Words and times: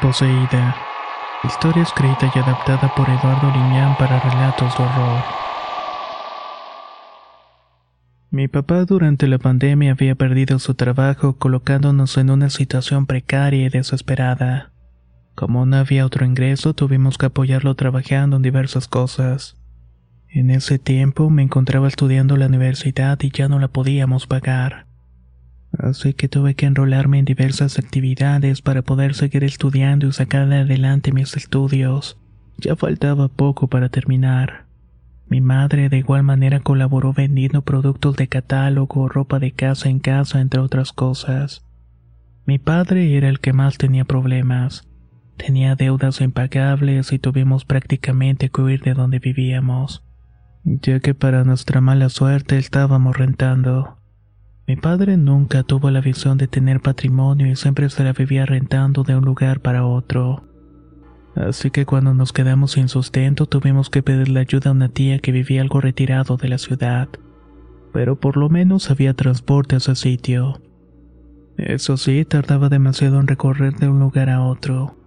poseída. 0.00 0.76
Historia 1.44 1.82
escrita 1.82 2.30
y 2.34 2.38
adaptada 2.38 2.92
por 2.96 3.08
Eduardo 3.08 3.50
Liñán 3.52 3.96
para 3.96 4.18
relatos 4.18 4.76
de 4.76 4.84
horror. 4.84 5.22
Mi 8.30 8.48
papá 8.48 8.84
durante 8.84 9.28
la 9.28 9.38
pandemia 9.38 9.92
había 9.92 10.14
perdido 10.14 10.58
su 10.58 10.74
trabajo 10.74 11.38
colocándonos 11.38 12.18
en 12.18 12.30
una 12.30 12.50
situación 12.50 13.06
precaria 13.06 13.66
y 13.66 13.68
desesperada. 13.68 14.72
Como 15.34 15.64
no 15.64 15.76
había 15.76 16.04
otro 16.04 16.26
ingreso, 16.26 16.74
tuvimos 16.74 17.16
que 17.16 17.26
apoyarlo 17.26 17.76
trabajando 17.76 18.36
en 18.36 18.42
diversas 18.42 18.88
cosas. 18.88 19.56
En 20.28 20.50
ese 20.50 20.78
tiempo 20.80 21.30
me 21.30 21.42
encontraba 21.42 21.86
estudiando 21.86 22.36
la 22.36 22.46
universidad 22.46 23.18
y 23.22 23.30
ya 23.30 23.48
no 23.48 23.60
la 23.60 23.68
podíamos 23.68 24.26
pagar. 24.26 24.87
Así 25.78 26.12
que 26.12 26.28
tuve 26.28 26.54
que 26.54 26.66
enrolarme 26.66 27.20
en 27.20 27.24
diversas 27.24 27.78
actividades 27.78 28.62
para 28.62 28.82
poder 28.82 29.14
seguir 29.14 29.44
estudiando 29.44 30.08
y 30.08 30.12
sacar 30.12 30.52
adelante 30.52 31.12
mis 31.12 31.36
estudios. 31.36 32.18
Ya 32.58 32.74
faltaba 32.74 33.28
poco 33.28 33.68
para 33.68 33.88
terminar. 33.88 34.66
Mi 35.28 35.40
madre 35.40 35.88
de 35.88 35.98
igual 35.98 36.24
manera 36.24 36.60
colaboró 36.60 37.12
vendiendo 37.12 37.62
productos 37.62 38.16
de 38.16 38.26
catálogo, 38.26 39.08
ropa 39.08 39.38
de 39.38 39.52
casa 39.52 39.88
en 39.88 40.00
casa, 40.00 40.40
entre 40.40 40.60
otras 40.60 40.92
cosas. 40.92 41.64
Mi 42.44 42.58
padre 42.58 43.16
era 43.16 43.28
el 43.28 43.38
que 43.38 43.52
más 43.52 43.78
tenía 43.78 44.04
problemas. 44.04 44.88
Tenía 45.36 45.76
deudas 45.76 46.20
impagables 46.20 47.12
y 47.12 47.18
tuvimos 47.20 47.64
prácticamente 47.64 48.48
que 48.48 48.62
huir 48.62 48.82
de 48.82 48.94
donde 48.94 49.20
vivíamos, 49.20 50.02
ya 50.64 50.98
que 50.98 51.14
para 51.14 51.44
nuestra 51.44 51.80
mala 51.80 52.08
suerte 52.08 52.58
estábamos 52.58 53.16
rentando. 53.16 53.97
Mi 54.68 54.76
padre 54.76 55.16
nunca 55.16 55.62
tuvo 55.62 55.90
la 55.90 56.02
visión 56.02 56.36
de 56.36 56.46
tener 56.46 56.80
patrimonio 56.80 57.46
y 57.46 57.56
siempre 57.56 57.88
se 57.88 58.04
la 58.04 58.12
vivía 58.12 58.44
rentando 58.44 59.02
de 59.02 59.16
un 59.16 59.24
lugar 59.24 59.60
para 59.60 59.86
otro. 59.86 60.44
Así 61.34 61.70
que 61.70 61.86
cuando 61.86 62.12
nos 62.12 62.34
quedamos 62.34 62.72
sin 62.72 62.88
sustento 62.88 63.46
tuvimos 63.46 63.88
que 63.88 64.02
pedirle 64.02 64.40
ayuda 64.40 64.68
a 64.68 64.74
una 64.74 64.90
tía 64.90 65.20
que 65.20 65.32
vivía 65.32 65.62
algo 65.62 65.80
retirado 65.80 66.36
de 66.36 66.50
la 66.50 66.58
ciudad. 66.58 67.08
Pero 67.94 68.20
por 68.20 68.36
lo 68.36 68.50
menos 68.50 68.90
había 68.90 69.14
transporte 69.14 69.76
a 69.76 69.78
ese 69.78 69.94
sitio. 69.94 70.60
Eso 71.56 71.96
sí, 71.96 72.26
tardaba 72.26 72.68
demasiado 72.68 73.20
en 73.20 73.26
recorrer 73.26 73.72
de 73.76 73.88
un 73.88 73.98
lugar 74.00 74.28
a 74.28 74.42
otro. 74.42 74.98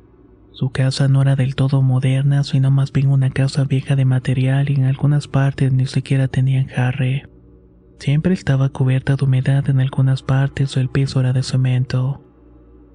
Su 0.54 0.72
casa 0.72 1.08
no 1.08 1.22
era 1.22 1.36
del 1.36 1.54
todo 1.54 1.84
moderna, 1.84 2.44
sino 2.44 2.72
más 2.72 2.92
bien 2.92 3.10
una 3.10 3.30
casa 3.30 3.64
vieja 3.66 3.96
de 3.96 4.06
material 4.06 4.72
y 4.72 4.74
en 4.78 4.86
algunas 4.86 5.28
partes 5.28 5.72
ni 5.72 5.86
siquiera 5.86 6.28
tenían 6.28 6.66
jarre. 6.66 7.31
Siempre 8.02 8.34
estaba 8.34 8.70
cubierta 8.70 9.16
de 9.16 9.24
humedad 9.24 9.70
en 9.70 9.80
algunas 9.80 10.24
partes 10.24 10.76
o 10.76 10.80
el 10.80 10.90
piso 10.90 11.20
era 11.20 11.34
de 11.34 11.44
cemento. 11.44 12.24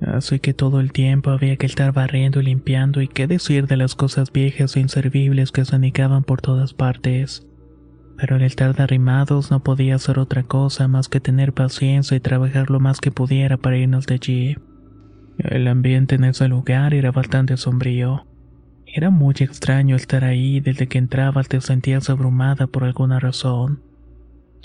Así 0.01 0.41
que 0.41 0.53
todo 0.53 0.81
el 0.81 0.91
tiempo 0.91 1.31
había 1.31 1.57
que 1.57 1.67
estar 1.67 1.93
barriendo 1.93 2.41
y 2.41 2.47
limpiando 2.47 3.01
y 3.01 3.07
qué 3.07 3.29
decir 3.29 3.69
de 3.69 3.77
las 3.77 3.95
cosas 3.95 4.33
viejas 4.33 4.75
e 4.75 4.81
inservibles 4.81 5.53
que 5.53 5.65
se 5.65 5.77
anicaban 5.77 6.25
por 6.25 6.41
todas 6.41 6.75
partes. 6.75 7.47
Pero 8.17 8.35
al 8.35 8.43
estar 8.43 8.75
derrimados 8.75 9.53
no 9.53 9.63
podía 9.63 9.95
hacer 9.95 10.19
otra 10.19 10.43
cosa 10.43 10.89
más 10.89 11.09
que 11.09 11.21
tener 11.21 11.53
paciencia 11.53 12.17
y 12.17 12.21
trabajar 12.21 12.69
lo 12.69 12.81
más 12.81 13.01
que 13.01 13.13
pudiera 13.13 13.59
para 13.59 13.79
irnos 13.79 14.07
de 14.07 14.15
allí. 14.15 14.57
El 15.39 15.69
ambiente 15.69 16.17
en 16.17 16.25
ese 16.25 16.49
lugar 16.49 16.95
era 16.95 17.13
bastante 17.13 17.57
sombrío. 17.57 18.27
Era 18.85 19.11
muy 19.11 19.37
extraño 19.39 19.95
estar 19.95 20.25
ahí 20.25 20.59
desde 20.59 20.89
que 20.89 20.99
entrabas 20.99 21.47
te 21.47 21.61
sentías 21.61 22.11
abrumada 22.11 22.67
por 22.67 22.83
alguna 22.83 23.21
razón. 23.21 23.86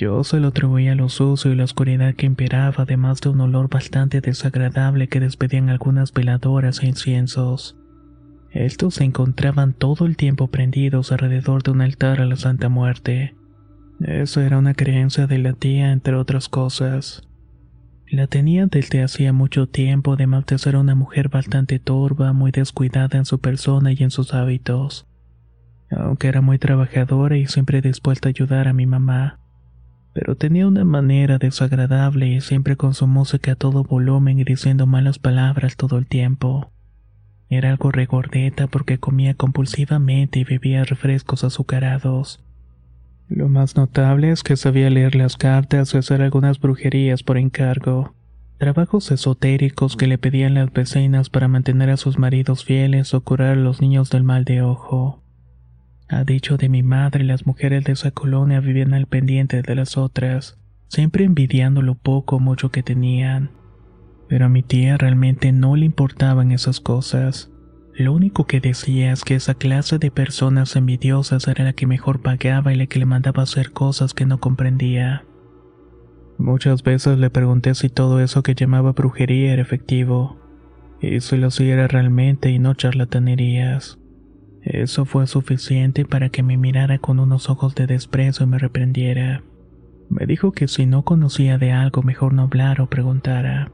Yo 0.01 0.23
se 0.23 0.39
lo 0.39 0.47
atribuía 0.47 0.93
a 0.93 0.95
lo 0.95 1.09
sucio 1.09 1.51
y 1.51 1.55
la 1.55 1.63
oscuridad 1.63 2.15
que 2.15 2.25
imperaba, 2.25 2.73
además 2.79 3.21
de 3.21 3.29
un 3.29 3.39
olor 3.39 3.69
bastante 3.69 4.19
desagradable 4.19 5.07
que 5.07 5.19
despedían 5.19 5.69
algunas 5.69 6.11
veladoras 6.11 6.81
e 6.81 6.87
inciensos. 6.87 7.77
Estos 8.49 8.95
se 8.95 9.03
encontraban 9.03 9.73
todo 9.73 10.07
el 10.07 10.17
tiempo 10.17 10.47
prendidos 10.47 11.11
alrededor 11.11 11.61
de 11.61 11.69
un 11.69 11.81
altar 11.81 12.19
a 12.19 12.25
la 12.25 12.35
Santa 12.35 12.67
Muerte. 12.67 13.35
Eso 13.99 14.41
era 14.41 14.57
una 14.57 14.73
creencia 14.73 15.27
de 15.27 15.37
la 15.37 15.53
tía, 15.53 15.91
entre 15.91 16.15
otras 16.15 16.49
cosas. 16.49 17.29
La 18.09 18.25
tenía 18.25 18.65
desde 18.65 19.03
hacía 19.03 19.33
mucho 19.33 19.67
tiempo, 19.69 20.13
además 20.13 20.47
de 20.47 20.57
ser 20.57 20.77
una 20.77 20.95
mujer 20.95 21.29
bastante 21.29 21.77
torva, 21.77 22.33
muy 22.33 22.49
descuidada 22.49 23.19
en 23.19 23.25
su 23.25 23.39
persona 23.39 23.91
y 23.91 23.97
en 23.99 24.09
sus 24.09 24.33
hábitos. 24.33 25.05
Aunque 25.91 26.27
era 26.27 26.41
muy 26.41 26.57
trabajadora 26.57 27.37
y 27.37 27.45
siempre 27.45 27.81
dispuesta 27.81 28.29
a 28.29 28.31
ayudar 28.31 28.67
a 28.67 28.73
mi 28.73 28.87
mamá 28.87 29.40
pero 30.13 30.35
tenía 30.35 30.67
una 30.67 30.83
manera 30.83 31.37
desagradable 31.37 32.27
y 32.27 32.41
siempre 32.41 32.75
con 32.75 32.93
su 32.93 33.07
música 33.07 33.53
a 33.53 33.55
todo 33.55 33.83
volumen 33.83 34.39
y 34.39 34.43
diciendo 34.43 34.85
malas 34.85 35.19
palabras 35.19 35.77
todo 35.77 35.97
el 35.97 36.05
tiempo. 36.05 36.71
Era 37.49 37.69
algo 37.69 37.91
regordeta 37.91 38.67
porque 38.67 38.97
comía 38.97 39.33
compulsivamente 39.33 40.39
y 40.39 40.43
bebía 40.43 40.83
refrescos 40.83 41.43
azucarados. 41.43 42.43
Lo 43.27 43.47
más 43.47 43.77
notable 43.77 44.31
es 44.31 44.43
que 44.43 44.57
sabía 44.57 44.89
leer 44.89 45.15
las 45.15 45.37
cartas 45.37 45.93
y 45.93 45.97
hacer 45.97 46.21
algunas 46.21 46.59
brujerías 46.59 47.23
por 47.23 47.37
encargo. 47.37 48.13
Trabajos 48.57 49.09
esotéricos 49.11 49.95
que 49.95 50.07
le 50.07 50.17
pedían 50.17 50.53
las 50.53 50.71
vecinas 50.71 51.29
para 51.29 51.47
mantener 51.47 51.89
a 51.89 51.97
sus 51.97 52.19
maridos 52.19 52.63
fieles 52.63 53.13
o 53.13 53.21
curar 53.21 53.53
a 53.53 53.55
los 53.55 53.81
niños 53.81 54.09
del 54.09 54.23
mal 54.23 54.43
de 54.43 54.61
ojo. 54.61 55.20
A 56.11 56.25
dicho 56.25 56.57
de 56.57 56.67
mi 56.67 56.83
madre, 56.83 57.23
las 57.23 57.45
mujeres 57.45 57.85
de 57.85 57.93
esa 57.93 58.11
colonia 58.11 58.59
vivían 58.59 58.93
al 58.93 59.07
pendiente 59.07 59.61
de 59.61 59.75
las 59.75 59.95
otras, 59.97 60.59
siempre 60.89 61.23
envidiando 61.23 61.81
lo 61.81 61.95
poco 61.95 62.35
o 62.35 62.39
mucho 62.39 62.69
que 62.69 62.83
tenían. 62.83 63.51
Pero 64.27 64.47
a 64.47 64.49
mi 64.49 64.61
tía 64.61 64.97
realmente 64.97 65.53
no 65.53 65.77
le 65.77 65.85
importaban 65.85 66.51
esas 66.51 66.81
cosas. 66.81 67.49
Lo 67.95 68.11
único 68.11 68.45
que 68.45 68.59
decía 68.59 69.13
es 69.13 69.23
que 69.23 69.35
esa 69.35 69.53
clase 69.53 69.99
de 69.99 70.11
personas 70.11 70.75
envidiosas 70.75 71.47
era 71.47 71.63
la 71.63 71.71
que 71.71 71.87
mejor 71.87 72.21
pagaba 72.21 72.73
y 72.73 72.75
la 72.75 72.87
que 72.87 72.99
le 72.99 73.05
mandaba 73.05 73.43
hacer 73.43 73.71
cosas 73.71 74.13
que 74.13 74.25
no 74.25 74.37
comprendía. 74.41 75.23
Muchas 76.37 76.83
veces 76.83 77.19
le 77.19 77.29
pregunté 77.29 77.73
si 77.73 77.87
todo 77.87 78.19
eso 78.19 78.43
que 78.43 78.53
llamaba 78.53 78.91
brujería 78.91 79.53
era 79.53 79.61
efectivo, 79.61 80.37
y 80.99 81.21
si 81.21 81.37
lo 81.37 81.47
hacía 81.47 81.87
realmente 81.87 82.51
y 82.51 82.59
no 82.59 82.73
charlatanerías. 82.73 84.00
Eso 84.63 85.05
fue 85.05 85.25
suficiente 85.25 86.05
para 86.05 86.29
que 86.29 86.43
me 86.43 86.55
mirara 86.55 86.99
con 86.99 87.19
unos 87.19 87.49
ojos 87.49 87.73
de 87.73 87.87
desprecio 87.87 88.45
y 88.45 88.49
me 88.49 88.59
reprendiera. 88.59 89.43
Me 90.09 90.25
dijo 90.25 90.51
que 90.51 90.67
si 90.67 90.85
no 90.85 91.03
conocía 91.03 91.57
de 91.57 91.71
algo 91.71 92.03
mejor 92.03 92.33
no 92.33 92.43
hablar 92.43 92.79
o 92.81 92.87
preguntara. 92.87 93.71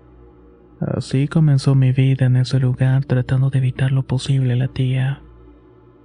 Así 0.80 1.28
comenzó 1.28 1.76
mi 1.76 1.92
vida 1.92 2.28
en 2.28 2.38
ese 2.38 2.60
lugar 2.60 3.04
tratando 3.06 3.50
de 3.50 3.58
evitar 3.58 3.92
lo 3.92 4.04
posible 4.04 4.56
la 4.56 4.70
tía. 4.70 5.22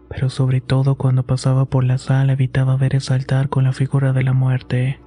Pero 0.08 0.30
sobre 0.30 0.60
todo 0.60 0.96
cuando 0.96 1.22
pasaba 1.24 1.66
por 1.66 1.84
la 1.84 1.98
sala 1.98 2.32
evitaba 2.32 2.76
ver 2.76 2.96
ese 2.96 3.14
altar 3.14 3.48
con 3.48 3.64
la 3.64 3.72
figura 3.72 4.12
de 4.12 4.24
la 4.24 4.32
muerte. 4.32 4.98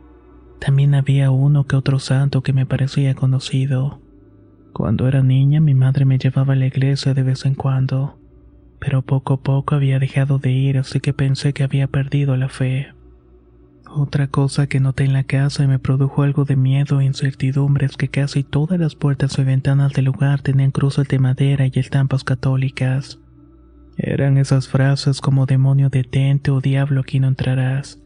También 0.59 0.95
había 0.95 1.31
uno 1.31 1.65
que 1.65 1.75
otro 1.75 1.99
santo 1.99 2.43
que 2.43 2.53
me 2.53 2.65
parecía 2.65 3.13
conocido. 3.13 3.99
Cuando 4.71 5.07
era 5.07 5.21
niña 5.21 5.59
mi 5.59 5.73
madre 5.73 6.05
me 6.05 6.17
llevaba 6.17 6.53
a 6.53 6.55
la 6.55 6.67
iglesia 6.67 7.13
de 7.13 7.23
vez 7.23 7.45
en 7.45 7.55
cuando 7.55 8.19
pero 8.85 9.01
poco 9.01 9.33
a 9.33 9.37
poco 9.37 9.73
había 9.73 9.97
dejado 9.97 10.37
de 10.37 10.51
ir, 10.51 10.77
así 10.77 10.99
que 10.99 11.11
pensé 11.11 11.53
que 11.53 11.63
había 11.63 11.87
perdido 11.87 12.37
la 12.37 12.49
fe. 12.49 12.93
Otra 13.89 14.27
cosa 14.27 14.67
que 14.67 14.79
noté 14.79 15.05
en 15.05 15.13
la 15.13 15.23
casa 15.23 15.63
y 15.63 15.67
me 15.67 15.79
produjo 15.79 16.21
algo 16.21 16.45
de 16.45 16.55
miedo 16.55 16.99
e 17.01 17.05
incertidumbre 17.05 17.87
es 17.87 17.97
que 17.97 18.09
casi 18.09 18.43
todas 18.43 18.79
las 18.79 18.93
puertas 18.93 19.39
y 19.39 19.43
ventanas 19.43 19.93
del 19.93 20.05
lugar 20.05 20.41
tenían 20.41 20.69
cruces 20.69 21.07
de 21.07 21.17
madera 21.17 21.65
y 21.65 21.71
estampas 21.79 22.23
católicas. 22.23 23.17
Eran 23.97 24.37
esas 24.37 24.67
frases 24.67 25.19
como 25.19 25.47
demonio 25.47 25.89
detente 25.89 26.51
o 26.51 26.61
diablo 26.61 27.01
aquí 27.01 27.19
no 27.19 27.27
entrarás, 27.27 27.99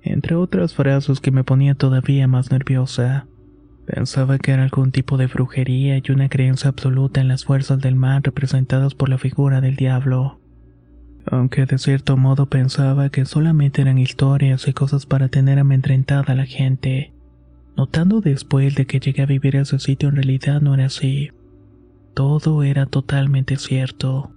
entre 0.00 0.34
otras 0.34 0.72
frases 0.72 1.20
que 1.20 1.30
me 1.30 1.44
ponían 1.44 1.76
todavía 1.76 2.26
más 2.26 2.50
nerviosa. 2.50 3.26
Pensaba 3.86 4.38
que 4.38 4.52
era 4.52 4.62
algún 4.62 4.92
tipo 4.92 5.16
de 5.16 5.26
brujería 5.26 5.98
y 5.98 6.12
una 6.12 6.28
creencia 6.28 6.70
absoluta 6.70 7.20
en 7.20 7.28
las 7.28 7.44
fuerzas 7.44 7.80
del 7.80 7.96
mal 7.96 8.22
representadas 8.22 8.94
por 8.94 9.08
la 9.08 9.18
figura 9.18 9.60
del 9.60 9.76
diablo. 9.76 10.40
Aunque 11.26 11.66
de 11.66 11.78
cierto 11.78 12.16
modo 12.16 12.46
pensaba 12.46 13.08
que 13.10 13.24
solamente 13.24 13.82
eran 13.82 13.98
historias 13.98 14.66
y 14.68 14.72
cosas 14.72 15.06
para 15.06 15.28
tener 15.28 15.58
amedrentada 15.58 16.32
a 16.32 16.36
la 16.36 16.46
gente, 16.46 17.12
notando 17.76 18.20
después 18.20 18.74
de 18.74 18.86
que 18.86 19.00
llegué 19.00 19.22
a 19.22 19.26
vivir 19.26 19.56
ese 19.56 19.78
sitio 19.78 20.08
en 20.08 20.16
realidad 20.16 20.60
no 20.60 20.74
era 20.74 20.86
así. 20.86 21.30
Todo 22.14 22.62
era 22.62 22.86
totalmente 22.86 23.56
cierto. 23.56 24.32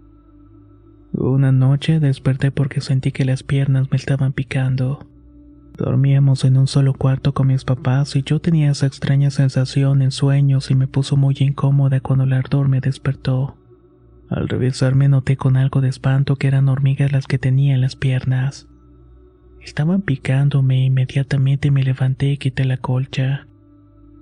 Una 1.11 1.51
noche 1.51 1.99
desperté 1.99 2.51
porque 2.51 2.81
sentí 2.81 3.11
que 3.11 3.25
las 3.25 3.43
piernas 3.43 3.89
me 3.91 3.97
estaban 3.97 4.33
picando. 4.33 5.07
Dormíamos 5.77 6.45
en 6.45 6.57
un 6.57 6.67
solo 6.67 6.93
cuarto 6.93 7.33
con 7.33 7.47
mis 7.47 7.65
papás 7.65 8.15
y 8.15 8.23
yo 8.23 8.39
tenía 8.39 8.71
esa 8.71 8.85
extraña 8.85 9.29
sensación 9.29 10.01
en 10.01 10.11
sueños 10.11 10.71
y 10.71 10.75
me 10.75 10.87
puso 10.87 11.17
muy 11.17 11.35
incómoda 11.39 11.99
cuando 11.99 12.23
el 12.23 12.33
ardor 12.33 12.69
me 12.69 12.79
despertó. 12.79 13.57
Al 14.29 14.47
revisarme 14.47 15.09
noté 15.09 15.35
con 15.35 15.57
algo 15.57 15.81
de 15.81 15.89
espanto 15.89 16.37
que 16.37 16.47
eran 16.47 16.69
hormigas 16.69 17.11
las 17.11 17.27
que 17.27 17.37
tenía 17.37 17.75
en 17.75 17.81
las 17.81 17.95
piernas. 17.95 18.67
Estaban 19.61 20.01
picándome 20.01 20.83
e 20.83 20.85
inmediatamente 20.85 21.71
me 21.71 21.83
levanté 21.83 22.27
y 22.27 22.37
quité 22.37 22.63
la 22.63 22.77
colcha. 22.77 23.47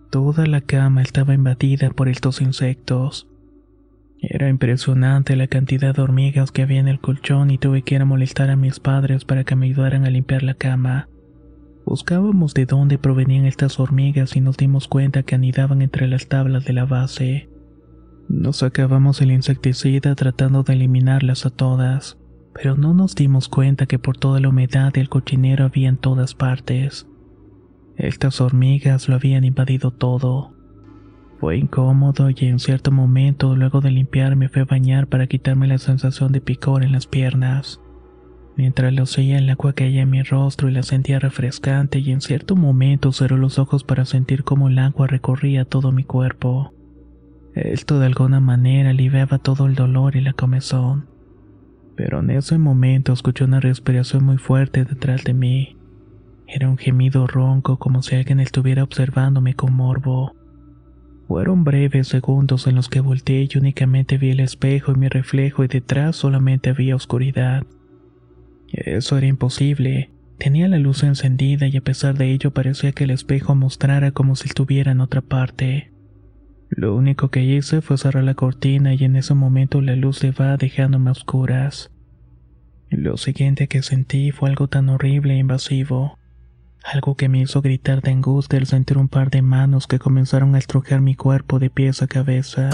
Toda 0.09 0.47
la 0.47 0.61
cama 0.61 1.01
estaba 1.01 1.33
invadida 1.33 1.91
por 1.91 2.09
estos 2.09 2.41
insectos. 2.41 3.27
Era 4.19 4.49
impresionante 4.49 5.35
la 5.35 5.47
cantidad 5.47 5.93
de 5.93 6.01
hormigas 6.01 6.51
que 6.51 6.63
había 6.63 6.79
en 6.79 6.87
el 6.87 6.99
colchón 6.99 7.51
y 7.51 7.57
tuve 7.57 7.83
que 7.83 7.95
ir 7.95 8.01
a 8.01 8.05
molestar 8.05 8.49
a 8.49 8.55
mis 8.55 8.79
padres 8.79 9.25
para 9.25 9.43
que 9.43 9.55
me 9.55 9.67
ayudaran 9.67 10.05
a 10.05 10.09
limpiar 10.09 10.43
la 10.43 10.53
cama. 10.53 11.09
Buscábamos 11.85 12.53
de 12.53 12.65
dónde 12.65 12.97
provenían 12.97 13.45
estas 13.45 13.79
hormigas 13.79 14.35
y 14.35 14.41
nos 14.41 14.57
dimos 14.57 14.87
cuenta 14.87 15.23
que 15.23 15.35
anidaban 15.35 15.81
entre 15.81 16.07
las 16.07 16.27
tablas 16.27 16.65
de 16.65 16.73
la 16.73 16.85
base. 16.85 17.49
Nos 18.29 18.63
acabamos 18.63 19.21
el 19.21 19.31
insecticida 19.31 20.15
tratando 20.15 20.63
de 20.63 20.73
eliminarlas 20.73 21.45
a 21.45 21.49
todas, 21.49 22.17
pero 22.53 22.77
no 22.77 22.93
nos 22.93 23.15
dimos 23.15 23.49
cuenta 23.49 23.85
que 23.85 23.99
por 23.99 24.17
toda 24.17 24.39
la 24.39 24.49
humedad 24.49 24.93
del 24.93 25.09
cochinero 25.09 25.65
había 25.65 25.89
en 25.89 25.97
todas 25.97 26.33
partes. 26.33 27.07
Estas 27.97 28.41
hormigas 28.41 29.09
lo 29.09 29.15
habían 29.15 29.43
invadido 29.43 29.91
todo. 29.91 30.53
Fue 31.39 31.57
incómodo 31.57 32.29
y 32.29 32.45
en 32.45 32.59
cierto 32.59 32.91
momento, 32.91 33.55
luego 33.55 33.81
de 33.81 33.91
limpiar, 33.91 34.35
me 34.37 34.47
fui 34.47 34.61
a 34.61 34.65
bañar 34.65 35.07
para 35.07 35.27
quitarme 35.27 35.67
la 35.67 35.77
sensación 35.77 36.31
de 36.31 36.39
picor 36.39 36.83
en 36.83 36.93
las 36.93 37.05
piernas. 37.05 37.81
Mientras 38.55 38.93
lo 38.93 39.03
hacía, 39.03 39.39
el 39.39 39.49
agua 39.49 39.73
caía 39.73 40.03
en 40.03 40.11
mi 40.11 40.21
rostro 40.21 40.69
y 40.69 40.71
la 40.71 40.83
sentía 40.83 41.19
refrescante 41.19 41.99
y 41.99 42.11
en 42.11 42.21
cierto 42.21 42.55
momento 42.55 43.11
cerró 43.11 43.37
los 43.37 43.57
ojos 43.57 43.83
para 43.83 44.05
sentir 44.05 44.43
cómo 44.43 44.69
el 44.69 44.77
agua 44.77 45.07
recorría 45.07 45.65
todo 45.65 45.91
mi 45.91 46.03
cuerpo. 46.03 46.73
Esto 47.55 47.99
de 47.99 48.07
alguna 48.07 48.39
manera 48.39 48.91
aliviaba 48.91 49.39
todo 49.39 49.65
el 49.65 49.75
dolor 49.75 50.15
y 50.15 50.21
la 50.21 50.33
comezón. 50.33 51.07
Pero 51.95 52.19
en 52.19 52.29
ese 52.31 52.57
momento 52.57 53.13
escuché 53.13 53.43
una 53.43 53.59
respiración 53.59 54.23
muy 54.23 54.37
fuerte 54.37 54.85
detrás 54.85 55.23
de 55.23 55.33
mí. 55.33 55.77
Era 56.47 56.69
un 56.69 56.77
gemido 56.77 57.25
ronco 57.25 57.77
como 57.77 58.01
si 58.01 58.15
alguien 58.15 58.39
estuviera 58.39 58.83
observándome 58.83 59.55
con 59.55 59.73
morbo. 59.73 60.35
Fueron 61.27 61.63
breves 61.63 62.07
segundos 62.07 62.67
en 62.67 62.75
los 62.75 62.89
que 62.89 62.99
volteé 62.99 63.47
y 63.51 63.57
únicamente 63.57 64.17
vi 64.17 64.31
el 64.31 64.39
espejo 64.39 64.91
y 64.91 64.95
mi 64.95 65.07
reflejo 65.07 65.63
y 65.63 65.67
detrás 65.67 66.15
solamente 66.15 66.69
había 66.69 66.95
oscuridad. 66.95 67.63
Eso 68.73 69.17
era 69.17 69.27
imposible. 69.27 70.09
Tenía 70.39 70.67
la 70.67 70.79
luz 70.79 71.03
encendida 71.03 71.67
y 71.67 71.77
a 71.77 71.81
pesar 71.81 72.17
de 72.17 72.31
ello 72.31 72.51
parecía 72.51 72.91
que 72.91 73.03
el 73.03 73.11
espejo 73.11 73.53
mostrara 73.55 74.11
como 74.11 74.35
si 74.35 74.47
estuviera 74.47 74.91
en 74.91 74.99
otra 74.99 75.21
parte. 75.21 75.91
Lo 76.69 76.95
único 76.95 77.29
que 77.29 77.43
hice 77.43 77.81
fue 77.81 77.99
cerrar 77.99 78.23
la 78.23 78.33
cortina 78.33 78.95
y 78.95 79.03
en 79.03 79.15
ese 79.15 79.35
momento 79.35 79.79
la 79.79 79.95
luz 79.95 80.17
se 80.17 80.31
va 80.31 80.57
dejándome 80.57 81.09
a 81.09 81.11
oscuras. 81.11 81.91
Lo 82.89 83.17
siguiente 83.17 83.67
que 83.67 83.83
sentí 83.83 84.31
fue 84.31 84.49
algo 84.49 84.67
tan 84.67 84.89
horrible 84.89 85.35
e 85.35 85.37
invasivo. 85.37 86.17
Algo 86.83 87.15
que 87.15 87.29
me 87.29 87.39
hizo 87.39 87.61
gritar 87.61 88.01
de 88.01 88.11
angustia 88.11 88.57
al 88.59 88.65
sentir 88.65 88.97
un 88.97 89.07
par 89.07 89.29
de 89.29 89.43
manos 89.43 89.85
que 89.85 89.99
comenzaron 89.99 90.55
a 90.55 90.57
estrujar 90.57 90.99
mi 90.99 91.15
cuerpo 91.15 91.59
de 91.59 91.69
pies 91.69 92.01
a 92.01 92.07
cabeza. 92.07 92.71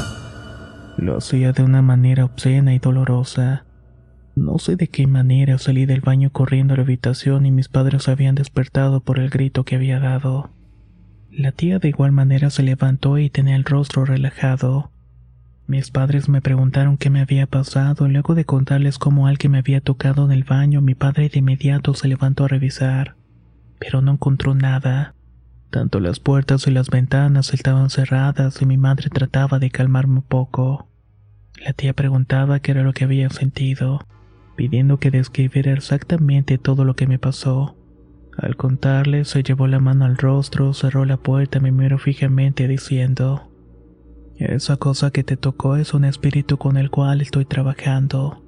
Lo 0.97 1.17
hacía 1.17 1.51
de 1.51 1.63
una 1.63 1.81
manera 1.81 2.25
obscena 2.25 2.73
y 2.73 2.79
dolorosa. 2.79 3.65
No 4.39 4.57
sé 4.57 4.77
de 4.77 4.87
qué 4.87 5.05
manera 5.05 5.57
salí 5.57 5.85
del 5.85 5.99
baño 5.99 6.29
corriendo 6.29 6.73
a 6.73 6.77
la 6.77 6.83
habitación 6.83 7.45
y 7.45 7.51
mis 7.51 7.67
padres 7.67 8.07
habían 8.07 8.35
despertado 8.35 9.01
por 9.01 9.19
el 9.19 9.29
grito 9.29 9.65
que 9.65 9.75
había 9.75 9.99
dado. 9.99 10.49
La 11.29 11.51
tía 11.51 11.77
de 11.77 11.89
igual 11.89 12.13
manera 12.13 12.49
se 12.49 12.63
levantó 12.63 13.17
y 13.17 13.29
tenía 13.29 13.57
el 13.57 13.65
rostro 13.65 14.05
relajado. 14.05 14.93
Mis 15.67 15.91
padres 15.91 16.29
me 16.29 16.41
preguntaron 16.41 16.95
qué 16.97 17.09
me 17.09 17.19
había 17.19 17.47
pasado 17.47 18.07
y 18.07 18.11
luego 18.11 18.33
de 18.33 18.45
contarles 18.45 18.97
cómo 18.97 19.27
alguien 19.27 19.51
me 19.51 19.57
había 19.57 19.81
tocado 19.81 20.23
en 20.23 20.31
el 20.31 20.45
baño, 20.45 20.79
mi 20.79 20.95
padre 20.95 21.27
de 21.27 21.39
inmediato 21.39 21.93
se 21.93 22.07
levantó 22.07 22.45
a 22.45 22.47
revisar, 22.47 23.17
pero 23.77 24.01
no 24.01 24.13
encontró 24.13 24.55
nada. 24.55 25.15
Tanto 25.69 25.99
las 25.99 26.21
puertas 26.21 26.65
y 26.65 26.71
las 26.71 26.89
ventanas 26.89 27.53
estaban 27.53 27.89
cerradas 27.89 28.61
y 28.61 28.65
mi 28.65 28.77
madre 28.77 29.09
trataba 29.09 29.59
de 29.59 29.69
calmarme 29.69 30.19
un 30.19 30.21
poco. 30.21 30.87
La 31.61 31.73
tía 31.73 31.91
preguntaba 31.91 32.61
qué 32.61 32.71
era 32.71 32.83
lo 32.83 32.93
que 32.93 33.03
había 33.03 33.29
sentido, 33.29 33.99
pidiendo 34.59 34.99
que 34.99 35.09
describiera 35.09 35.71
exactamente 35.71 36.57
todo 36.57 36.83
lo 36.83 36.93
que 36.93 37.07
me 37.07 37.17
pasó. 37.17 37.77
Al 38.37 38.57
contarle, 38.57 39.23
se 39.23 39.41
llevó 39.41 39.67
la 39.67 39.79
mano 39.79 40.03
al 40.03 40.17
rostro, 40.17 40.73
cerró 40.73 41.05
la 41.05 41.15
puerta 41.15 41.59
y 41.59 41.61
me 41.61 41.71
miró 41.71 41.97
fijamente 41.97 42.67
diciendo, 42.67 43.49
Esa 44.35 44.75
cosa 44.75 45.11
que 45.11 45.23
te 45.23 45.37
tocó 45.37 45.77
es 45.77 45.93
un 45.93 46.03
espíritu 46.03 46.57
con 46.57 46.75
el 46.75 46.89
cual 46.89 47.21
estoy 47.21 47.45
trabajando. 47.45 48.43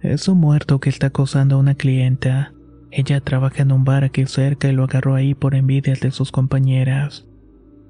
Es 0.00 0.26
un 0.26 0.38
muerto 0.38 0.80
que 0.80 0.90
está 0.90 1.06
acosando 1.06 1.54
a 1.54 1.58
una 1.60 1.76
clienta. 1.76 2.52
Ella 2.90 3.20
trabaja 3.20 3.62
en 3.62 3.70
un 3.70 3.84
bar 3.84 4.02
aquí 4.02 4.26
cerca 4.26 4.66
y 4.66 4.72
lo 4.72 4.82
agarró 4.82 5.14
ahí 5.14 5.36
por 5.36 5.54
envidias 5.54 6.00
de 6.00 6.10
sus 6.10 6.32
compañeras. 6.32 7.24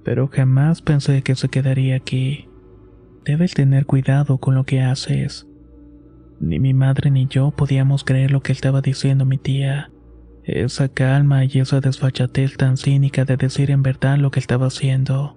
Pero 0.05 0.29
jamás 0.29 0.83
pensé 0.83 1.23
que 1.23 1.35
se 1.35 1.49
quedaría 1.49 1.97
aquí. 1.97 2.51
Debes 3.25 3.55
tener 3.55 3.87
cuidado 3.87 4.37
con 4.37 4.55
lo 4.55 4.65
que 4.65 4.83
haces. 4.83 5.47
Ni 6.41 6.59
mi 6.59 6.75
madre 6.75 7.11
ni 7.11 7.27
yo 7.27 7.51
podíamos 7.51 8.05
creer 8.05 8.31
lo 8.31 8.43
que 8.43 8.53
estaba 8.53 8.81
diciendo 8.81 9.25
mi 9.25 9.39
tía. 9.39 9.91
Esa 10.45 10.89
calma 10.89 11.45
y 11.45 11.59
esa 11.59 11.81
desfachatez 11.81 12.57
tan 12.57 12.77
cínica 12.77 13.25
de 13.25 13.37
decir 13.37 13.71
en 13.71 13.83
verdad 13.83 14.19
lo 14.19 14.31
que 14.31 14.41
estaba 14.41 14.67
haciendo. 14.67 15.37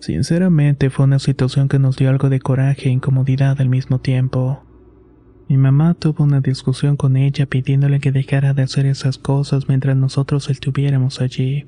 Sinceramente 0.00 0.90
fue 0.90 1.04
una 1.04 1.18
situación 1.18 1.68
que 1.68 1.78
nos 1.78 1.96
dio 1.96 2.10
algo 2.10 2.28
de 2.28 2.40
coraje 2.40 2.88
e 2.88 2.92
incomodidad 2.92 3.60
al 3.60 3.68
mismo 3.68 4.00
tiempo. 4.00 4.64
Mi 5.48 5.56
mamá 5.56 5.94
tuvo 5.94 6.24
una 6.24 6.40
discusión 6.40 6.96
con 6.96 7.16
ella 7.16 7.46
pidiéndole 7.46 8.00
que 8.00 8.10
dejara 8.10 8.54
de 8.54 8.62
hacer 8.62 8.86
esas 8.86 9.18
cosas 9.18 9.68
mientras 9.68 9.96
nosotros 9.96 10.48
estuviéramos 10.48 11.20
allí. 11.20 11.66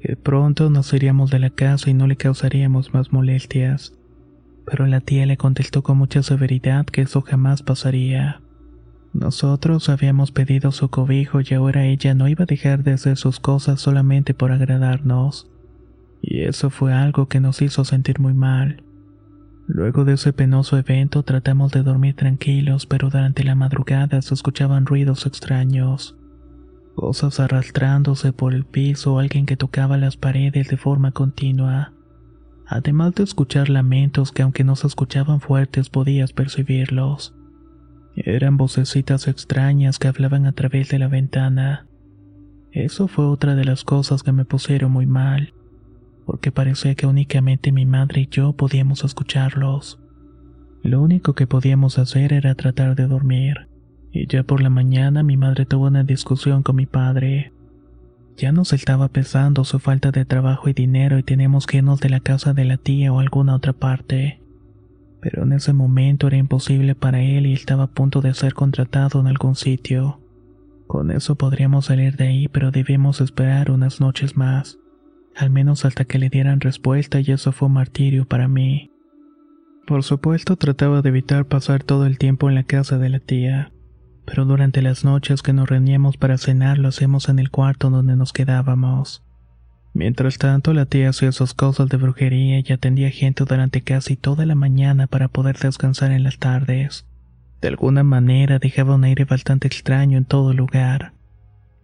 Que 0.00 0.16
pronto 0.16 0.68
nos 0.68 0.92
iríamos 0.92 1.30
de 1.30 1.38
la 1.38 1.50
casa 1.50 1.90
y 1.90 1.94
no 1.94 2.06
le 2.06 2.16
causaríamos 2.16 2.92
más 2.92 3.12
molestias. 3.12 3.94
Pero 4.66 4.86
la 4.86 5.00
tía 5.00 5.26
le 5.26 5.36
contestó 5.36 5.82
con 5.82 5.96
mucha 5.96 6.22
severidad 6.22 6.86
que 6.86 7.02
eso 7.02 7.22
jamás 7.22 7.62
pasaría. 7.62 8.40
Nosotros 9.12 9.88
habíamos 9.88 10.30
pedido 10.30 10.72
su 10.72 10.90
cobijo 10.90 11.40
y 11.40 11.54
ahora 11.54 11.86
ella 11.86 12.14
no 12.14 12.28
iba 12.28 12.42
a 12.42 12.46
dejar 12.46 12.82
de 12.82 12.92
hacer 12.92 13.16
sus 13.16 13.40
cosas 13.40 13.80
solamente 13.80 14.34
por 14.34 14.52
agradarnos. 14.52 15.50
Y 16.20 16.42
eso 16.42 16.68
fue 16.68 16.92
algo 16.92 17.26
que 17.26 17.40
nos 17.40 17.62
hizo 17.62 17.84
sentir 17.84 18.20
muy 18.20 18.34
mal. 18.34 18.82
Luego 19.68 20.04
de 20.04 20.14
ese 20.14 20.32
penoso 20.32 20.76
evento 20.76 21.22
tratamos 21.22 21.72
de 21.72 21.82
dormir 21.82 22.14
tranquilos, 22.14 22.86
pero 22.86 23.10
durante 23.10 23.42
la 23.42 23.54
madrugada 23.54 24.20
se 24.22 24.34
escuchaban 24.34 24.86
ruidos 24.86 25.26
extraños. 25.26 26.16
Cosas 26.94 27.40
arrastrándose 27.40 28.32
por 28.32 28.54
el 28.54 28.64
piso 28.64 29.18
alguien 29.18 29.44
que 29.46 29.56
tocaba 29.56 29.96
las 29.96 30.16
paredes 30.16 30.68
de 30.68 30.76
forma 30.76 31.12
continua. 31.12 31.92
Además 32.68 33.14
de 33.14 33.22
escuchar 33.22 33.68
lamentos 33.68 34.32
que 34.32 34.42
aunque 34.42 34.64
no 34.64 34.74
se 34.76 34.86
escuchaban 34.86 35.40
fuertes 35.40 35.88
podías 35.88 36.32
percibirlos. 36.32 37.34
Eran 38.16 38.56
vocecitas 38.56 39.28
extrañas 39.28 39.98
que 39.98 40.08
hablaban 40.08 40.46
a 40.46 40.52
través 40.52 40.88
de 40.88 40.98
la 40.98 41.08
ventana. 41.08 41.86
Eso 42.72 43.08
fue 43.08 43.26
otra 43.26 43.54
de 43.54 43.64
las 43.64 43.84
cosas 43.84 44.22
que 44.22 44.32
me 44.32 44.44
pusieron 44.44 44.90
muy 44.90 45.06
mal, 45.06 45.54
porque 46.24 46.50
parecía 46.50 46.94
que 46.94 47.06
únicamente 47.06 47.72
mi 47.72 47.86
madre 47.86 48.22
y 48.22 48.28
yo 48.28 48.54
podíamos 48.54 49.04
escucharlos. 49.04 50.00
Lo 50.82 51.02
único 51.02 51.34
que 51.34 51.46
podíamos 51.46 51.98
hacer 51.98 52.32
era 52.32 52.54
tratar 52.54 52.96
de 52.96 53.06
dormir, 53.06 53.68
y 54.12 54.26
ya 54.26 54.42
por 54.42 54.60
la 54.60 54.70
mañana 54.70 55.22
mi 55.22 55.36
madre 55.36 55.66
tuvo 55.66 55.86
una 55.86 56.04
discusión 56.04 56.62
con 56.62 56.76
mi 56.76 56.86
padre. 56.86 57.52
Ya 58.36 58.52
nos 58.52 58.74
estaba 58.74 59.08
pesando 59.08 59.64
su 59.64 59.78
falta 59.78 60.10
de 60.10 60.26
trabajo 60.26 60.68
y 60.68 60.74
dinero 60.74 61.18
y 61.18 61.22
teníamos 61.22 61.66
que 61.66 61.78
irnos 61.78 62.00
de 62.00 62.10
la 62.10 62.20
casa 62.20 62.52
de 62.52 62.66
la 62.66 62.76
tía 62.76 63.10
o 63.10 63.18
alguna 63.18 63.54
otra 63.54 63.72
parte. 63.72 64.42
Pero 65.22 65.44
en 65.44 65.54
ese 65.54 65.72
momento 65.72 66.26
era 66.26 66.36
imposible 66.36 66.94
para 66.94 67.22
él 67.22 67.46
y 67.46 67.54
estaba 67.54 67.84
a 67.84 67.90
punto 67.90 68.20
de 68.20 68.34
ser 68.34 68.52
contratado 68.52 69.20
en 69.20 69.26
algún 69.26 69.54
sitio. 69.54 70.20
Con 70.86 71.10
eso 71.10 71.36
podríamos 71.36 71.86
salir 71.86 72.16
de 72.16 72.28
ahí, 72.28 72.48
pero 72.48 72.70
debimos 72.70 73.22
esperar 73.22 73.70
unas 73.70 74.00
noches 74.02 74.36
más, 74.36 74.78
al 75.34 75.48
menos 75.48 75.86
hasta 75.86 76.04
que 76.04 76.18
le 76.18 76.28
dieran 76.28 76.60
respuesta 76.60 77.20
y 77.20 77.32
eso 77.32 77.52
fue 77.52 77.70
martirio 77.70 78.26
para 78.26 78.48
mí. 78.48 78.90
Por 79.86 80.02
supuesto 80.02 80.56
trataba 80.56 81.00
de 81.00 81.08
evitar 81.08 81.46
pasar 81.46 81.82
todo 81.84 82.04
el 82.04 82.18
tiempo 82.18 82.50
en 82.50 82.54
la 82.54 82.64
casa 82.64 82.98
de 82.98 83.08
la 83.08 83.20
tía 83.20 83.72
pero 84.26 84.44
durante 84.44 84.82
las 84.82 85.04
noches 85.04 85.40
que 85.40 85.52
nos 85.52 85.68
reuníamos 85.68 86.16
para 86.16 86.36
cenar 86.36 86.78
lo 86.78 86.88
hacemos 86.88 87.28
en 87.28 87.38
el 87.38 87.50
cuarto 87.50 87.88
donde 87.88 88.16
nos 88.16 88.32
quedábamos. 88.32 89.22
Mientras 89.94 90.36
tanto, 90.36 90.74
la 90.74 90.84
tía 90.84 91.08
hacía 91.08 91.32
sus 91.32 91.54
cosas 91.54 91.88
de 91.88 91.96
brujería 91.96 92.60
y 92.62 92.70
atendía 92.70 93.08
gente 93.08 93.44
durante 93.44 93.80
casi 93.80 94.16
toda 94.16 94.44
la 94.44 94.54
mañana 94.54 95.06
para 95.06 95.28
poder 95.28 95.56
descansar 95.58 96.12
en 96.12 96.22
las 96.22 96.38
tardes. 96.38 97.06
De 97.62 97.68
alguna 97.68 98.02
manera 98.02 98.58
dejaba 98.58 98.96
un 98.96 99.04
aire 99.04 99.24
bastante 99.24 99.66
extraño 99.68 100.18
en 100.18 100.26
todo 100.26 100.52
lugar. 100.52 101.14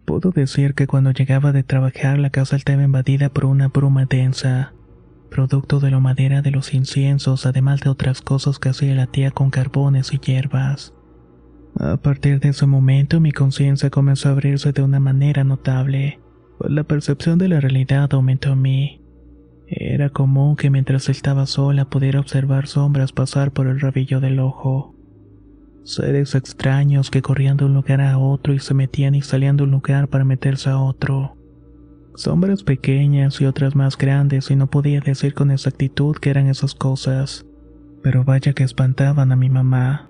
Puedo 0.05 0.29
decir 0.29 0.75
que 0.75 0.85
cuando 0.85 1.11
llegaba 1.11 1.53
de 1.53 1.63
trabajar 1.63 2.19
la 2.19 2.29
casa 2.29 2.55
estaba 2.55 2.83
invadida 2.83 3.29
por 3.29 3.45
una 3.45 3.69
bruma 3.69 4.05
densa, 4.05 4.73
producto 5.31 5.79
de 5.79 5.89
la 5.89 5.99
madera 5.99 6.43
de 6.43 6.51
los 6.51 6.75
inciensos, 6.75 7.47
además 7.47 7.81
de 7.81 7.89
otras 7.89 8.21
cosas 8.21 8.59
que 8.59 8.69
hacía 8.69 8.93
la 8.93 9.07
tía 9.07 9.31
con 9.31 9.49
carbones 9.49 10.13
y 10.13 10.19
hierbas. 10.19 10.93
A 11.79 11.97
partir 11.97 12.39
de 12.39 12.49
ese 12.49 12.65
momento 12.65 13.19
mi 13.19 13.31
conciencia 13.31 13.89
comenzó 13.89 14.29
a 14.29 14.33
abrirse 14.33 14.71
de 14.71 14.83
una 14.83 14.99
manera 14.99 15.43
notable, 15.43 16.19
la 16.59 16.83
percepción 16.83 17.39
de 17.39 17.49
la 17.49 17.59
realidad 17.59 18.13
aumentó 18.13 18.53
en 18.53 18.61
mí. 18.61 19.01
Era 19.67 20.09
común 20.09 20.55
que 20.55 20.69
mientras 20.69 21.09
estaba 21.09 21.45
sola 21.45 21.85
pudiera 21.85 22.19
observar 22.19 22.67
sombras 22.67 23.11
pasar 23.11 23.51
por 23.51 23.67
el 23.67 23.79
rabillo 23.79 24.19
del 24.19 24.39
ojo. 24.39 24.95
Seres 25.83 26.35
extraños 26.35 27.09
que 27.09 27.21
corrían 27.21 27.57
de 27.57 27.65
un 27.65 27.73
lugar 27.73 27.99
a 28.01 28.17
otro 28.17 28.53
y 28.53 28.59
se 28.59 28.73
metían 28.73 29.15
y 29.15 29.21
salían 29.21 29.57
de 29.57 29.63
un 29.63 29.71
lugar 29.71 30.07
para 30.07 30.23
meterse 30.23 30.69
a 30.69 30.79
otro. 30.79 31.35
Sombras 32.15 32.63
pequeñas 32.63 33.41
y 33.41 33.45
otras 33.45 33.75
más 33.75 33.97
grandes 33.97 34.51
y 34.51 34.55
no 34.55 34.69
podía 34.69 35.01
decir 35.01 35.33
con 35.33 35.51
exactitud 35.51 36.15
qué 36.21 36.29
eran 36.29 36.47
esas 36.47 36.75
cosas. 36.75 37.45
Pero 38.03 38.23
vaya 38.23 38.53
que 38.53 38.63
espantaban 38.63 39.31
a 39.31 39.35
mi 39.35 39.49
mamá. 39.49 40.09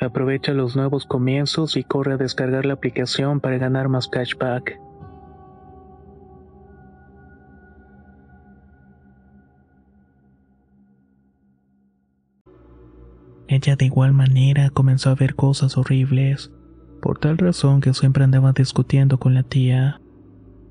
Aprovecha 0.00 0.52
los 0.52 0.76
nuevos 0.76 1.04
comienzos 1.04 1.76
y 1.76 1.84
corre 1.84 2.14
a 2.14 2.16
descargar 2.16 2.64
la 2.64 2.72
aplicación 2.72 3.40
para 3.40 3.58
ganar 3.58 3.88
más 3.88 4.08
cashback. 4.08 4.80
Ella 13.46 13.76
de 13.76 13.84
igual 13.84 14.14
manera 14.14 14.70
comenzó 14.70 15.10
a 15.10 15.16
ver 15.16 15.34
cosas 15.34 15.76
horribles, 15.76 16.50
por 17.02 17.18
tal 17.18 17.36
razón 17.36 17.80
que 17.80 17.92
siempre 17.92 18.24
andaba 18.24 18.52
discutiendo 18.52 19.18
con 19.18 19.34
la 19.34 19.42
tía. 19.42 20.00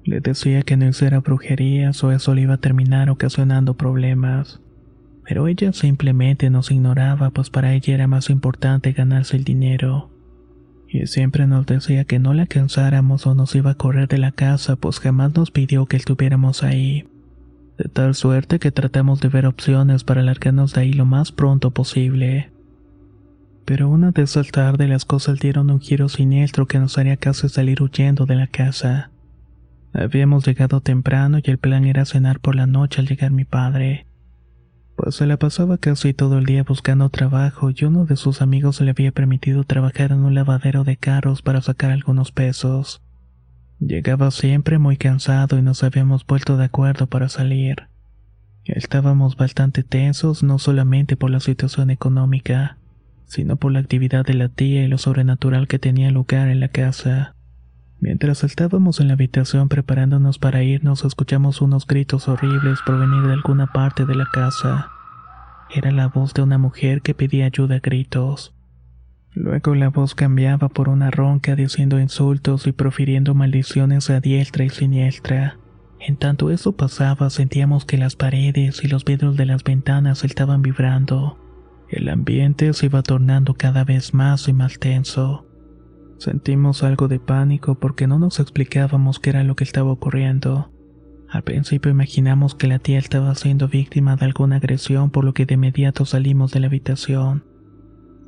Le 0.06 0.22
decía 0.22 0.64
que 0.64 0.78
no 0.78 0.88
hiciera 0.88 1.20
brujerías 1.20 2.04
o 2.04 2.12
eso 2.12 2.34
le 2.34 2.42
iba 2.42 2.56
a 2.56 2.60
terminar 2.60 3.10
ocasionando 3.10 3.76
problemas. 3.76 4.62
Pero 5.30 5.48
ella 5.48 5.72
simplemente 5.74 6.50
nos 6.50 6.72
ignoraba, 6.72 7.30
pues 7.30 7.52
para 7.52 7.76
ella 7.76 7.94
era 7.94 8.08
más 8.08 8.32
importante 8.32 8.94
ganarse 8.94 9.38
el 9.38 9.44
dinero. 9.44 10.10
Y 10.88 11.06
siempre 11.06 11.46
nos 11.46 11.68
decía 11.68 12.04
que 12.06 12.18
no 12.18 12.34
la 12.34 12.48
cansáramos 12.48 13.28
o 13.28 13.36
nos 13.36 13.54
iba 13.54 13.70
a 13.70 13.76
correr 13.76 14.08
de 14.08 14.18
la 14.18 14.32
casa, 14.32 14.76
pues 14.76 15.00
jamás 15.00 15.36
nos 15.36 15.52
pidió 15.52 15.86
que 15.86 15.98
estuviéramos 15.98 16.64
ahí. 16.64 17.08
De 17.78 17.88
tal 17.90 18.16
suerte 18.16 18.58
que 18.58 18.72
tratamos 18.72 19.22
de 19.22 19.28
ver 19.28 19.46
opciones 19.46 20.04
para 20.04 20.22
alargarnos 20.22 20.74
de 20.74 20.82
ahí 20.82 20.94
lo 20.94 21.06
más 21.06 21.32
pronto 21.32 21.70
posible. 21.70 22.50
Pero 23.66 23.88
una 23.88 24.10
de 24.10 24.24
esas 24.24 24.50
tardes 24.50 24.90
las 24.90 25.06
cosas 25.06 25.40
dieron 25.40 25.70
un 25.70 25.80
giro 25.80 26.10
siniestro 26.10 26.66
que 26.66 26.80
nos 26.80 26.98
haría 26.98 27.18
casi 27.18 27.50
salir 27.50 27.84
huyendo 27.84 28.26
de 28.26 28.36
la 28.36 28.48
casa. 28.48 29.12
Habíamos 29.94 30.48
llegado 30.48 30.82
temprano 30.82 31.38
y 31.38 31.52
el 31.52 31.60
plan 31.60 31.86
era 31.86 32.06
cenar 32.06 32.40
por 32.40 32.56
la 32.56 32.66
noche 32.66 33.00
al 33.00 33.08
llegar 33.08 33.30
mi 33.30 33.46
padre 33.46 34.09
pues 35.02 35.16
se 35.16 35.26
la 35.26 35.38
pasaba 35.38 35.78
casi 35.78 36.14
todo 36.14 36.40
el 36.40 36.46
día 36.46 36.64
buscando 36.64 37.10
trabajo 37.10 37.70
y 37.74 37.86
uno 37.86 38.04
de 38.04 38.18
sus 38.18 38.42
amigos 38.42 38.82
le 38.82 38.90
había 38.90 39.14
permitido 39.14 39.64
trabajar 39.64 40.12
en 40.12 40.26
un 40.26 40.36
lavadero 40.36 40.84
de 40.84 40.98
carros 40.98 41.42
para 41.42 41.62
sacar 41.62 41.92
algunos 41.92 42.34
pesos. 42.34 43.02
Llegaba 43.80 44.30
siempre 44.30 44.78
muy 44.78 44.98
cansado 44.98 45.58
y 45.58 45.62
nos 45.62 45.84
habíamos 45.86 46.26
vuelto 46.26 46.58
de 46.58 46.66
acuerdo 46.66 47.08
para 47.08 47.30
salir. 47.30 47.88
Estábamos 48.66 49.38
bastante 49.38 49.84
tensos 49.84 50.44
no 50.44 50.60
solamente 50.60 51.16
por 51.16 51.30
la 51.30 51.40
situación 51.40 51.92
económica, 51.92 52.78
sino 53.26 53.56
por 53.56 53.72
la 53.72 53.80
actividad 53.80 54.26
de 54.26 54.34
la 54.34 54.50
tía 54.50 54.84
y 54.84 54.90
lo 54.90 54.98
sobrenatural 54.98 55.70
que 55.70 55.80
tenía 55.80 56.12
lugar 56.12 56.50
en 56.50 56.60
la 56.60 56.68
casa. 56.68 57.36
Mientras 58.02 58.46
estábamos 58.46 59.02
en 59.02 59.08
la 59.08 59.14
habitación 59.14 59.68
preparándonos 59.68 60.40
para 60.40 60.64
irnos, 60.64 61.04
escuchamos 61.04 61.62
unos 61.62 61.86
gritos 61.86 62.30
horribles 62.30 62.80
provenir 62.86 63.24
de 63.24 63.34
alguna 63.34 63.68
parte 63.68 64.06
de 64.06 64.16
la 64.16 64.26
casa. 64.32 64.90
Era 65.74 65.92
la 65.92 66.08
voz 66.08 66.34
de 66.34 66.42
una 66.42 66.58
mujer 66.58 67.02
que 67.02 67.14
pedía 67.14 67.46
ayuda 67.46 67.76
a 67.76 67.80
gritos. 67.80 68.56
Luego 69.34 69.76
la 69.76 69.90
voz 69.90 70.16
cambiaba 70.16 70.70
por 70.70 70.88
una 70.88 71.12
ronca 71.12 71.56
diciendo 71.56 72.00
insultos 72.00 72.68
y 72.68 72.72
profiriendo 72.72 73.36
maldiciones 73.36 74.10
a 74.10 74.22
diestra 74.22 74.64
y 74.64 74.70
siniestra. 74.70 75.58
En 76.00 76.16
tanto 76.16 76.52
eso 76.52 76.72
pasaba, 76.78 77.30
sentíamos 77.30 77.84
que 77.84 77.98
las 77.98 78.16
paredes 78.16 78.82
y 78.84 78.88
los 78.88 79.04
vidrios 79.04 79.36
de 79.36 79.46
las 79.46 79.64
ventanas 79.66 80.24
estaban 80.24 80.62
vibrando. 80.62 81.38
El 81.90 82.08
ambiente 82.08 82.72
se 82.74 82.86
iba 82.86 83.04
tornando 83.04 83.56
cada 83.56 83.84
vez 83.84 84.14
más 84.14 84.48
y 84.48 84.54
más 84.54 84.80
tenso. 84.80 85.49
Sentimos 86.20 86.84
algo 86.84 87.08
de 87.08 87.18
pánico 87.18 87.76
porque 87.76 88.06
no 88.06 88.20
nos 88.20 88.42
explicábamos 88.42 89.20
qué 89.20 89.30
era 89.30 89.46
lo 89.46 89.56
que 89.56 89.64
estaba 89.64 89.90
ocurriendo. 89.90 90.70
Al 91.30 91.44
principio 91.44 91.90
imaginamos 91.90 92.56
que 92.56 92.68
la 92.68 92.80
tía 92.80 93.00
estaba 93.00 93.34
siendo 93.36 93.70
víctima 93.70 94.18
de 94.18 94.26
alguna 94.26 94.58
agresión 94.58 95.12
por 95.12 95.24
lo 95.24 95.34
que 95.34 95.46
de 95.46 95.54
inmediato 95.54 96.04
salimos 96.04 96.52
de 96.52 96.60
la 96.60 96.68
habitación. 96.68 97.46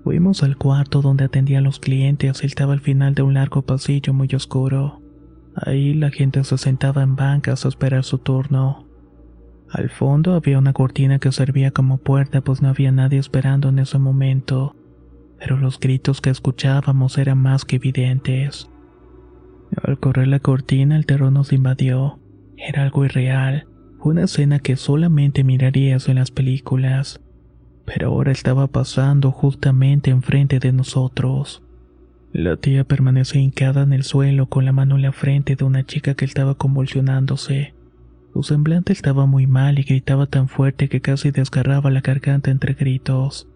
Fuimos 0.05 0.41
al 0.41 0.55
cuarto 0.55 1.01
donde 1.01 1.25
atendía 1.25 1.57
a 1.57 1.61
los 1.61 1.79
clientes 1.79 2.43
y 2.43 2.45
estaba 2.45 2.71
al 2.71 2.79
final 2.79 3.13
de 3.13 3.23
un 3.23 3.33
largo 3.33 3.63
pasillo 3.63 4.13
muy 4.13 4.29
oscuro. 4.33 5.01
Ahí 5.53 5.93
la 5.93 6.11
gente 6.11 6.45
se 6.45 6.57
sentaba 6.57 7.03
en 7.03 7.17
bancas 7.17 7.65
a 7.65 7.67
esperar 7.67 8.05
su 8.05 8.19
turno. 8.19 8.87
Al 9.69 9.89
fondo 9.89 10.33
había 10.33 10.59
una 10.59 10.71
cortina 10.71 11.19
que 11.19 11.33
servía 11.33 11.71
como 11.71 11.97
puerta 11.97 12.39
pues 12.39 12.61
no 12.61 12.69
había 12.69 12.93
nadie 12.93 13.19
esperando 13.19 13.67
en 13.67 13.79
ese 13.79 13.97
momento, 13.99 14.75
pero 15.41 15.57
los 15.57 15.79
gritos 15.79 16.21
que 16.21 16.29
escuchábamos 16.29 17.17
eran 17.17 17.39
más 17.39 17.65
que 17.65 17.77
evidentes. 17.77 18.69
Al 19.83 19.99
correr 19.99 20.27
la 20.27 20.39
cortina 20.39 20.95
el 20.95 21.05
terror 21.05 21.31
nos 21.31 21.51
invadió. 21.51 22.19
Era 22.55 22.83
algo 22.83 23.03
irreal, 23.03 23.67
una 23.99 24.25
escena 24.25 24.59
que 24.59 24.75
solamente 24.75 25.43
mirarías 25.43 26.07
en 26.07 26.15
las 26.15 26.29
películas 26.29 27.19
pero 27.85 28.09
ahora 28.09 28.31
estaba 28.31 28.67
pasando 28.67 29.31
justamente 29.31 30.11
enfrente 30.11 30.59
de 30.59 30.71
nosotros. 30.71 31.63
La 32.31 32.55
tía 32.55 32.85
permanecía 32.85 33.41
hincada 33.41 33.83
en 33.83 33.93
el 33.93 34.03
suelo 34.03 34.47
con 34.47 34.63
la 34.63 34.71
mano 34.71 34.95
en 34.95 35.01
la 35.01 35.11
frente 35.11 35.55
de 35.55 35.65
una 35.65 35.85
chica 35.85 36.13
que 36.13 36.25
estaba 36.25 36.55
convulsionándose. 36.55 37.73
Su 38.33 38.43
semblante 38.43 38.93
estaba 38.93 39.25
muy 39.25 39.45
mal 39.45 39.77
y 39.77 39.83
gritaba 39.83 40.25
tan 40.25 40.47
fuerte 40.47 40.87
que 40.87 41.01
casi 41.01 41.31
desgarraba 41.31 41.91
la 41.91 41.99
garganta 41.99 42.49
entre 42.49 42.73
gritos. 42.73 43.49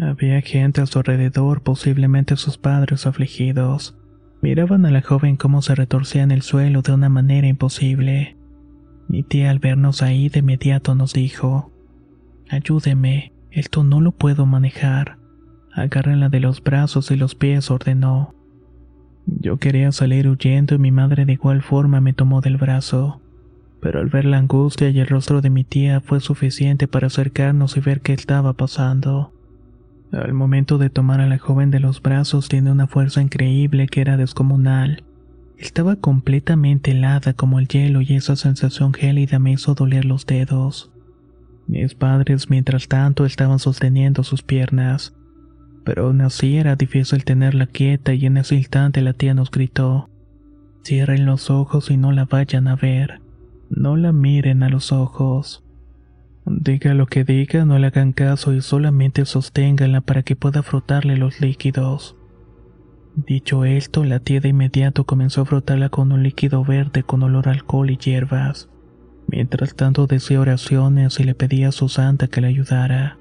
Había 0.00 0.40
gente 0.42 0.80
a 0.80 0.86
su 0.86 1.00
alrededor, 1.00 1.62
posiblemente 1.62 2.36
sus 2.36 2.56
padres 2.56 3.04
afligidos. 3.04 3.96
Miraban 4.40 4.86
a 4.86 4.92
la 4.92 5.02
joven 5.02 5.36
cómo 5.36 5.60
se 5.60 5.74
retorcía 5.74 6.22
en 6.22 6.30
el 6.30 6.42
suelo 6.42 6.82
de 6.82 6.92
una 6.92 7.08
manera 7.08 7.48
imposible. 7.48 8.36
Mi 9.08 9.24
tía 9.24 9.50
al 9.50 9.58
vernos 9.58 10.00
ahí 10.00 10.28
de 10.28 10.38
inmediato 10.38 10.94
nos 10.94 11.14
dijo, 11.14 11.72
Ayúdeme, 12.48 13.32
esto 13.50 13.82
no 13.82 14.00
lo 14.00 14.12
puedo 14.12 14.46
manejar. 14.46 15.18
Agárrenla 15.74 16.28
de 16.28 16.40
los 16.40 16.62
brazos 16.62 17.10
y 17.10 17.16
los 17.16 17.34
pies, 17.34 17.68
ordenó. 17.68 18.34
Yo 19.26 19.56
quería 19.56 19.90
salir 19.90 20.28
huyendo 20.28 20.76
y 20.76 20.78
mi 20.78 20.92
madre 20.92 21.24
de 21.24 21.32
igual 21.32 21.60
forma 21.60 22.00
me 22.00 22.12
tomó 22.12 22.40
del 22.40 22.56
brazo. 22.56 23.20
Pero 23.80 23.98
al 23.98 24.06
ver 24.06 24.26
la 24.26 24.38
angustia 24.38 24.90
y 24.90 25.00
el 25.00 25.08
rostro 25.08 25.40
de 25.40 25.50
mi 25.50 25.64
tía 25.64 26.00
fue 26.00 26.20
suficiente 26.20 26.86
para 26.86 27.08
acercarnos 27.08 27.76
y 27.76 27.80
ver 27.80 28.00
qué 28.00 28.12
estaba 28.12 28.52
pasando. 28.52 29.32
Al 30.12 30.32
momento 30.32 30.78
de 30.78 30.88
tomar 30.88 31.20
a 31.20 31.26
la 31.26 31.38
joven 31.38 31.70
de 31.70 31.80
los 31.80 32.00
brazos 32.00 32.48
tiene 32.48 32.72
una 32.72 32.86
fuerza 32.86 33.20
increíble 33.20 33.86
que 33.86 34.00
era 34.00 34.16
descomunal. 34.16 35.04
Estaba 35.58 35.96
completamente 35.96 36.92
helada 36.92 37.34
como 37.34 37.58
el 37.58 37.68
hielo 37.68 38.00
y 38.00 38.14
esa 38.14 38.36
sensación 38.36 38.94
gélida 38.94 39.38
me 39.38 39.52
hizo 39.52 39.74
doler 39.74 40.04
los 40.04 40.24
dedos. 40.24 40.90
Mis 41.66 41.94
padres, 41.94 42.48
mientras 42.48 42.88
tanto, 42.88 43.26
estaban 43.26 43.58
sosteniendo 43.58 44.22
sus 44.22 44.42
piernas. 44.42 45.14
Pero 45.84 46.06
aún 46.06 46.22
así 46.22 46.56
era 46.56 46.76
difícil 46.76 47.24
tenerla 47.24 47.66
quieta 47.66 48.14
y 48.14 48.24
en 48.24 48.38
ese 48.38 48.56
instante 48.56 49.02
la 49.02 49.12
tía 49.12 49.34
nos 49.34 49.50
gritó. 49.50 50.08
Cierren 50.84 51.26
los 51.26 51.50
ojos 51.50 51.90
y 51.90 51.98
no 51.98 52.12
la 52.12 52.24
vayan 52.24 52.68
a 52.68 52.76
ver. 52.76 53.20
No 53.68 53.96
la 53.96 54.12
miren 54.12 54.62
a 54.62 54.70
los 54.70 54.92
ojos. 54.92 55.64
Diga 56.50 56.94
lo 56.94 57.06
que 57.06 57.24
diga, 57.24 57.66
no 57.66 57.78
le 57.78 57.88
hagan 57.88 58.12
caso 58.12 58.54
y 58.54 58.62
solamente 58.62 59.26
sosténganla 59.26 60.00
para 60.00 60.22
que 60.22 60.34
pueda 60.34 60.62
frotarle 60.62 61.16
los 61.16 61.40
líquidos. 61.42 62.16
Dicho 63.14 63.64
esto, 63.64 64.04
la 64.04 64.20
tía 64.20 64.40
de 64.40 64.48
inmediato 64.48 65.04
comenzó 65.04 65.42
a 65.42 65.44
frotarla 65.44 65.90
con 65.90 66.10
un 66.10 66.22
líquido 66.22 66.64
verde 66.64 67.02
con 67.02 67.22
olor 67.22 67.48
a 67.48 67.52
alcohol 67.52 67.90
y 67.90 67.98
hierbas. 67.98 68.70
Mientras 69.26 69.74
tanto 69.74 70.06
decía 70.06 70.40
oraciones 70.40 71.20
y 71.20 71.24
le 71.24 71.34
pedía 71.34 71.68
a 71.68 71.72
su 71.72 71.90
santa 71.90 72.28
que 72.28 72.40
le 72.40 72.46
ayudara. 72.46 73.18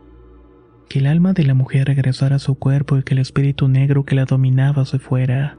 Que 0.88 1.00
el 1.00 1.08
alma 1.08 1.34
de 1.34 1.44
la 1.44 1.54
mujer 1.54 1.88
regresara 1.88 2.38
a 2.38 2.40
su 2.40 2.56
cuerpo 2.56 2.98
y 2.98 3.04
que 3.04 3.14
el 3.14 3.20
espíritu 3.20 3.68
negro 3.68 4.06
que 4.06 4.16
la 4.16 4.24
dominaba 4.24 4.86
se 4.86 5.00
fuera. 5.00 5.58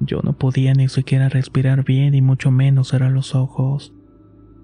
Yo 0.00 0.20
no 0.22 0.32
podía 0.32 0.72
ni 0.72 0.88
siquiera 0.88 1.28
respirar 1.28 1.84
bien 1.84 2.14
y 2.14 2.22
mucho 2.22 2.50
menos 2.50 2.88
cerrar 2.88 3.12
los 3.12 3.34
ojos. 3.34 3.92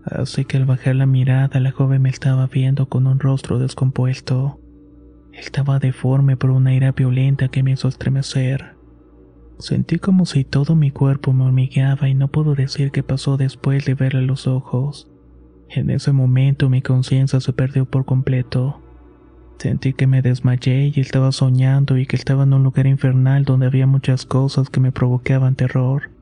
Así 0.06 0.44
que 0.44 0.56
al 0.56 0.66
bajar 0.66 0.94
la 0.94 1.06
mirada 1.06 1.58
la 1.58 1.72
joven 1.72 2.02
me 2.02 2.10
estaba 2.10 2.46
viendo 2.46 2.88
con 2.88 3.08
un 3.08 3.18
rostro 3.18 3.58
descompuesto. 3.58 4.60
Estaba 5.32 5.80
deforme 5.80 6.36
por 6.36 6.50
una 6.50 6.74
ira 6.74 6.92
violenta 6.92 7.48
que 7.48 7.62
me 7.62 7.72
hizo 7.72 7.88
estremecer. 7.88 8.76
Sentí 9.58 9.98
como 9.98 10.24
si 10.24 10.44
todo 10.44 10.76
mi 10.76 10.90
cuerpo 10.90 11.32
me 11.32 11.44
hormigueaba 11.44 12.08
y 12.08 12.14
no 12.14 12.28
puedo 12.28 12.54
decir 12.54 12.92
qué 12.92 13.02
pasó 13.02 13.36
después 13.36 13.84
de 13.84 13.94
verle 13.94 14.22
los 14.22 14.46
ojos. 14.46 15.10
En 15.68 15.90
ese 15.90 16.12
momento 16.12 16.68
mi 16.68 16.82
conciencia 16.82 17.40
se 17.40 17.52
perdió 17.52 17.84
por 17.86 18.04
completo. 18.04 18.80
Sentí 19.58 19.92
que 19.92 20.06
me 20.06 20.22
desmayé 20.22 20.92
y 20.94 21.00
estaba 21.00 21.32
soñando 21.32 21.98
y 21.98 22.06
que 22.06 22.16
estaba 22.16 22.44
en 22.44 22.52
un 22.52 22.62
lugar 22.62 22.86
infernal 22.86 23.44
donde 23.44 23.66
había 23.66 23.86
muchas 23.86 24.24
cosas 24.24 24.70
que 24.70 24.80
me 24.80 24.92
provocaban 24.92 25.56
terror. 25.56 26.15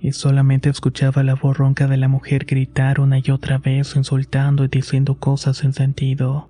Y 0.00 0.12
solamente 0.12 0.70
escuchaba 0.70 1.22
la 1.22 1.34
voz 1.34 1.58
ronca 1.58 1.86
de 1.86 1.98
la 1.98 2.08
mujer 2.08 2.46
gritar 2.46 3.00
una 3.00 3.18
y 3.18 3.30
otra 3.30 3.58
vez 3.58 3.94
insultando 3.96 4.64
y 4.64 4.68
diciendo 4.68 5.18
cosas 5.18 5.58
sin 5.58 5.74
sentido. 5.74 6.48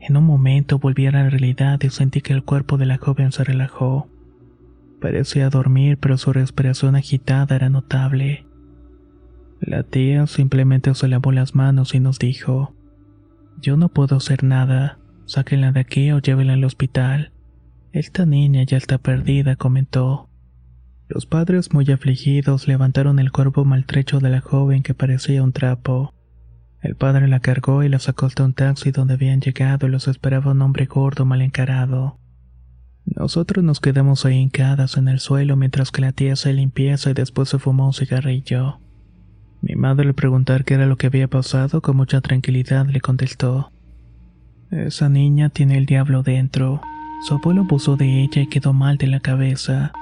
En 0.00 0.16
un 0.16 0.24
momento 0.24 0.80
volví 0.80 1.06
a 1.06 1.12
la 1.12 1.30
realidad 1.30 1.80
y 1.82 1.90
sentí 1.90 2.20
que 2.20 2.32
el 2.32 2.42
cuerpo 2.42 2.76
de 2.76 2.86
la 2.86 2.98
joven 2.98 3.30
se 3.30 3.44
relajó. 3.44 4.08
Parecía 5.00 5.50
dormir, 5.50 5.98
pero 5.98 6.18
su 6.18 6.32
respiración 6.32 6.96
agitada 6.96 7.54
era 7.54 7.68
notable. 7.68 8.44
La 9.60 9.82
tía 9.82 10.26
simplemente 10.26 10.94
se 10.94 11.08
lavó 11.08 11.30
las 11.30 11.54
manos 11.54 11.94
y 11.94 12.00
nos 12.00 12.18
dijo, 12.18 12.74
Yo 13.60 13.76
no 13.76 13.88
puedo 13.88 14.16
hacer 14.16 14.42
nada, 14.42 14.98
sáquenla 15.26 15.72
de 15.72 15.80
aquí 15.80 16.10
o 16.10 16.18
llévenla 16.18 16.54
al 16.54 16.64
hospital. 16.64 17.32
Esta 17.92 18.26
niña 18.26 18.64
ya 18.64 18.76
está 18.76 18.98
perdida, 18.98 19.56
comentó. 19.56 20.28
Los 21.14 21.26
padres 21.26 21.72
muy 21.72 21.88
afligidos 21.92 22.66
levantaron 22.66 23.20
el 23.20 23.30
cuerpo 23.30 23.64
maltrecho 23.64 24.18
de 24.18 24.30
la 24.30 24.40
joven 24.40 24.82
que 24.82 24.94
parecía 24.94 25.44
un 25.44 25.52
trapo. 25.52 26.12
El 26.82 26.96
padre 26.96 27.28
la 27.28 27.38
cargó 27.38 27.84
y 27.84 27.88
la 27.88 28.00
sacó 28.00 28.26
hasta 28.26 28.42
un 28.42 28.52
taxi 28.52 28.90
donde 28.90 29.14
habían 29.14 29.40
llegado 29.40 29.86
y 29.86 29.90
los 29.90 30.08
esperaba 30.08 30.50
un 30.50 30.60
hombre 30.60 30.86
gordo 30.86 31.24
mal 31.24 31.40
encarado. 31.40 32.18
Nosotros 33.04 33.64
nos 33.64 33.78
quedamos 33.78 34.26
ahí 34.26 34.38
hincadas 34.38 34.96
en 34.96 35.06
el 35.06 35.20
suelo 35.20 35.54
mientras 35.54 35.92
que 35.92 36.00
la 36.00 36.10
tía 36.10 36.34
se 36.34 36.52
limpieza 36.52 37.10
y 37.10 37.14
después 37.14 37.48
se 37.48 37.60
fumó 37.60 37.86
un 37.86 37.94
cigarrillo. 37.94 38.80
Mi 39.62 39.76
madre 39.76 40.08
al 40.08 40.14
preguntar 40.14 40.64
qué 40.64 40.74
era 40.74 40.86
lo 40.86 40.96
que 40.96 41.06
había 41.06 41.28
pasado 41.28 41.80
con 41.80 41.96
mucha 41.96 42.22
tranquilidad 42.22 42.88
le 42.88 43.00
contestó. 43.00 43.70
Esa 44.72 45.08
niña 45.08 45.48
tiene 45.48 45.78
el 45.78 45.86
diablo 45.86 46.24
dentro. 46.24 46.80
Su 47.28 47.34
abuelo 47.34 47.60
abusó 47.60 47.96
de 47.96 48.20
ella 48.20 48.42
y 48.42 48.48
quedó 48.48 48.72
mal 48.72 48.98
de 48.98 49.06
la 49.06 49.20
cabeza. 49.20 49.92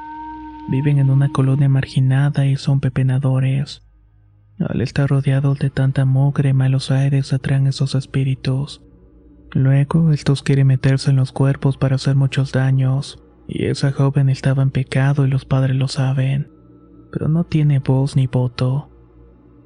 Viven 0.68 0.98
en 0.98 1.10
una 1.10 1.30
colonia 1.30 1.68
marginada 1.68 2.46
y 2.46 2.56
son 2.56 2.80
pepenadores. 2.80 3.82
Al 4.58 4.80
estar 4.80 5.08
rodeados 5.08 5.58
de 5.58 5.70
tanta 5.70 6.04
mugre 6.04 6.54
malos 6.54 6.90
aires 6.90 7.32
atraen 7.32 7.66
esos 7.66 7.94
espíritus. 7.94 8.82
Luego, 9.52 10.12
estos 10.12 10.42
quieren 10.42 10.68
meterse 10.68 11.10
en 11.10 11.16
los 11.16 11.32
cuerpos 11.32 11.76
para 11.76 11.96
hacer 11.96 12.14
muchos 12.16 12.52
daños, 12.52 13.22
y 13.48 13.66
esa 13.66 13.92
joven 13.92 14.28
estaba 14.28 14.62
en 14.62 14.70
pecado 14.70 15.26
y 15.26 15.30
los 15.30 15.44
padres 15.44 15.76
lo 15.76 15.88
saben, 15.88 16.50
pero 17.12 17.28
no 17.28 17.44
tiene 17.44 17.80
voz 17.80 18.16
ni 18.16 18.26
voto. 18.26 18.88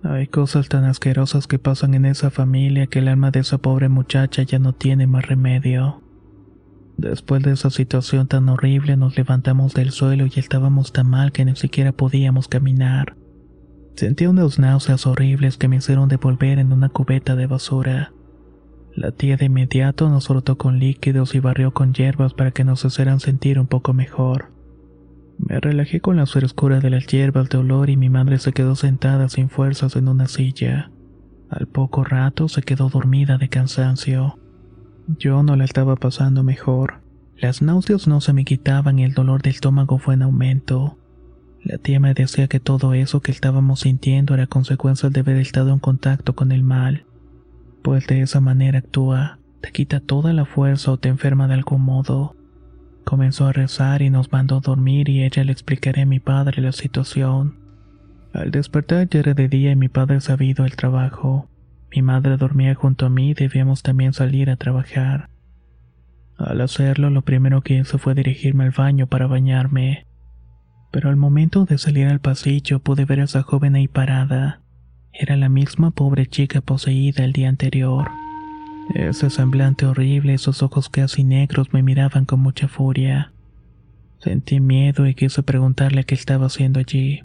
Hay 0.02 0.26
cosas 0.26 0.68
tan 0.68 0.84
asquerosas 0.84 1.46
que 1.46 1.58
pasan 1.58 1.94
en 1.94 2.04
esa 2.04 2.30
familia 2.30 2.86
que 2.86 3.00
el 3.00 3.08
alma 3.08 3.30
de 3.30 3.40
esa 3.40 3.58
pobre 3.58 3.88
muchacha 3.88 4.42
ya 4.42 4.58
no 4.58 4.72
tiene 4.72 5.06
más 5.06 5.26
remedio. 5.26 6.02
Después 6.96 7.42
de 7.42 7.52
esa 7.52 7.70
situación 7.70 8.26
tan 8.26 8.48
horrible 8.48 8.96
nos 8.96 9.16
levantamos 9.16 9.74
del 9.74 9.90
suelo 9.90 10.26
y 10.26 10.38
estábamos 10.38 10.92
tan 10.92 11.08
mal 11.08 11.30
que 11.30 11.44
ni 11.44 11.54
siquiera 11.54 11.92
podíamos 11.92 12.48
caminar. 12.48 13.16
Sentí 13.96 14.26
unas 14.26 14.58
náuseas 14.58 15.06
horribles 15.06 15.56
que 15.58 15.68
me 15.68 15.76
hicieron 15.76 16.08
devolver 16.08 16.58
en 16.58 16.72
una 16.72 16.88
cubeta 16.88 17.36
de 17.36 17.46
basura. 17.46 18.12
La 18.94 19.12
tía 19.12 19.36
de 19.36 19.46
inmediato 19.46 20.08
nos 20.08 20.28
frotó 20.28 20.56
con 20.56 20.78
líquidos 20.78 21.34
y 21.34 21.40
barrió 21.40 21.74
con 21.74 21.92
hierbas 21.92 22.32
para 22.32 22.50
que 22.50 22.64
nos 22.64 22.84
hicieran 22.84 23.20
sentir 23.20 23.58
un 23.58 23.66
poco 23.66 23.92
mejor. 23.92 24.52
Me 25.38 25.60
relajé 25.60 26.00
con 26.00 26.16
la 26.16 26.24
frescura 26.24 26.80
de 26.80 26.88
las 26.88 27.06
hierbas 27.06 27.50
de 27.50 27.58
olor 27.58 27.90
y 27.90 27.96
mi 27.98 28.08
madre 28.08 28.38
se 28.38 28.52
quedó 28.52 28.74
sentada 28.74 29.28
sin 29.28 29.50
fuerzas 29.50 29.96
en 29.96 30.08
una 30.08 30.28
silla. 30.28 30.90
Al 31.50 31.66
poco 31.66 32.04
rato 32.04 32.48
se 32.48 32.62
quedó 32.62 32.88
dormida 32.88 33.36
de 33.36 33.50
cansancio. 33.50 34.38
Yo 35.08 35.44
no 35.44 35.54
la 35.54 35.64
estaba 35.64 35.94
pasando 35.94 36.42
mejor. 36.42 37.00
Las 37.36 37.62
náuseas 37.62 38.08
no 38.08 38.20
se 38.20 38.32
me 38.32 38.44
quitaban 38.44 38.98
y 38.98 39.04
el 39.04 39.14
dolor 39.14 39.40
del 39.40 39.52
estómago 39.52 39.98
fue 39.98 40.14
en 40.14 40.22
aumento. 40.22 40.98
La 41.62 41.78
tía 41.78 42.00
me 42.00 42.12
decía 42.12 42.48
que 42.48 42.60
todo 42.60 42.92
eso 42.92 43.20
que 43.20 43.30
estábamos 43.30 43.80
sintiendo 43.80 44.34
era 44.34 44.46
consecuencia 44.46 45.08
de 45.08 45.20
haber 45.20 45.36
estado 45.36 45.72
en 45.72 45.78
contacto 45.78 46.34
con 46.34 46.50
el 46.50 46.62
mal, 46.62 47.04
pues 47.82 48.06
de 48.06 48.20
esa 48.20 48.40
manera 48.40 48.78
actúa, 48.78 49.38
te 49.60 49.70
quita 49.70 50.00
toda 50.00 50.32
la 50.32 50.44
fuerza 50.44 50.92
o 50.92 50.96
te 50.96 51.08
enferma 51.08 51.46
de 51.46 51.54
algún 51.54 51.82
modo. 51.82 52.34
Comenzó 53.04 53.46
a 53.46 53.52
rezar 53.52 54.02
y 54.02 54.10
nos 54.10 54.32
mandó 54.32 54.56
a 54.56 54.60
dormir 54.60 55.08
y 55.08 55.22
ella 55.22 55.44
le 55.44 55.52
explicaré 55.52 56.02
a 56.02 56.06
mi 56.06 56.18
padre 56.18 56.62
la 56.62 56.72
situación. 56.72 57.58
Al 58.32 58.50
despertar 58.50 59.08
ya 59.08 59.20
era 59.20 59.34
de 59.34 59.48
día 59.48 59.70
y 59.70 59.76
mi 59.76 59.88
padre 59.88 60.20
se 60.20 60.32
había 60.32 60.50
ido 60.50 60.66
trabajo. 60.70 61.48
Mi 61.96 62.02
madre 62.02 62.36
dormía 62.36 62.76
junto 62.76 63.06
a 63.06 63.10
mí 63.10 63.30
y 63.30 63.34
debíamos 63.34 63.82
también 63.82 64.12
salir 64.12 64.50
a 64.50 64.56
trabajar. 64.56 65.30
Al 66.38 66.60
hacerlo, 66.60 67.10
lo 67.10 67.22
primero 67.22 67.62
que 67.62 67.78
hizo 67.78 67.98
fue 67.98 68.14
dirigirme 68.14 68.64
al 68.64 68.70
baño 68.70 69.08
para 69.08 69.26
bañarme 69.26 70.06
pero 70.96 71.10
al 71.10 71.16
momento 71.16 71.66
de 71.66 71.76
salir 71.76 72.06
al 72.06 72.20
pasillo 72.20 72.80
pude 72.80 73.04
ver 73.04 73.20
a 73.20 73.24
esa 73.24 73.42
joven 73.42 73.74
ahí 73.74 73.86
parada. 73.86 74.62
Era 75.12 75.36
la 75.36 75.50
misma 75.50 75.90
pobre 75.90 76.26
chica 76.26 76.62
poseída 76.62 77.22
el 77.22 77.34
día 77.34 77.50
anterior. 77.50 78.10
Ese 78.94 79.28
semblante 79.28 79.84
horrible, 79.84 80.32
esos 80.32 80.62
ojos 80.62 80.88
casi 80.88 81.22
negros 81.22 81.74
me 81.74 81.82
miraban 81.82 82.24
con 82.24 82.40
mucha 82.40 82.66
furia. 82.66 83.34
Sentí 84.20 84.58
miedo 84.58 85.06
y 85.06 85.14
quise 85.14 85.42
preguntarle 85.42 86.04
qué 86.04 86.14
estaba 86.14 86.46
haciendo 86.46 86.80
allí. 86.80 87.24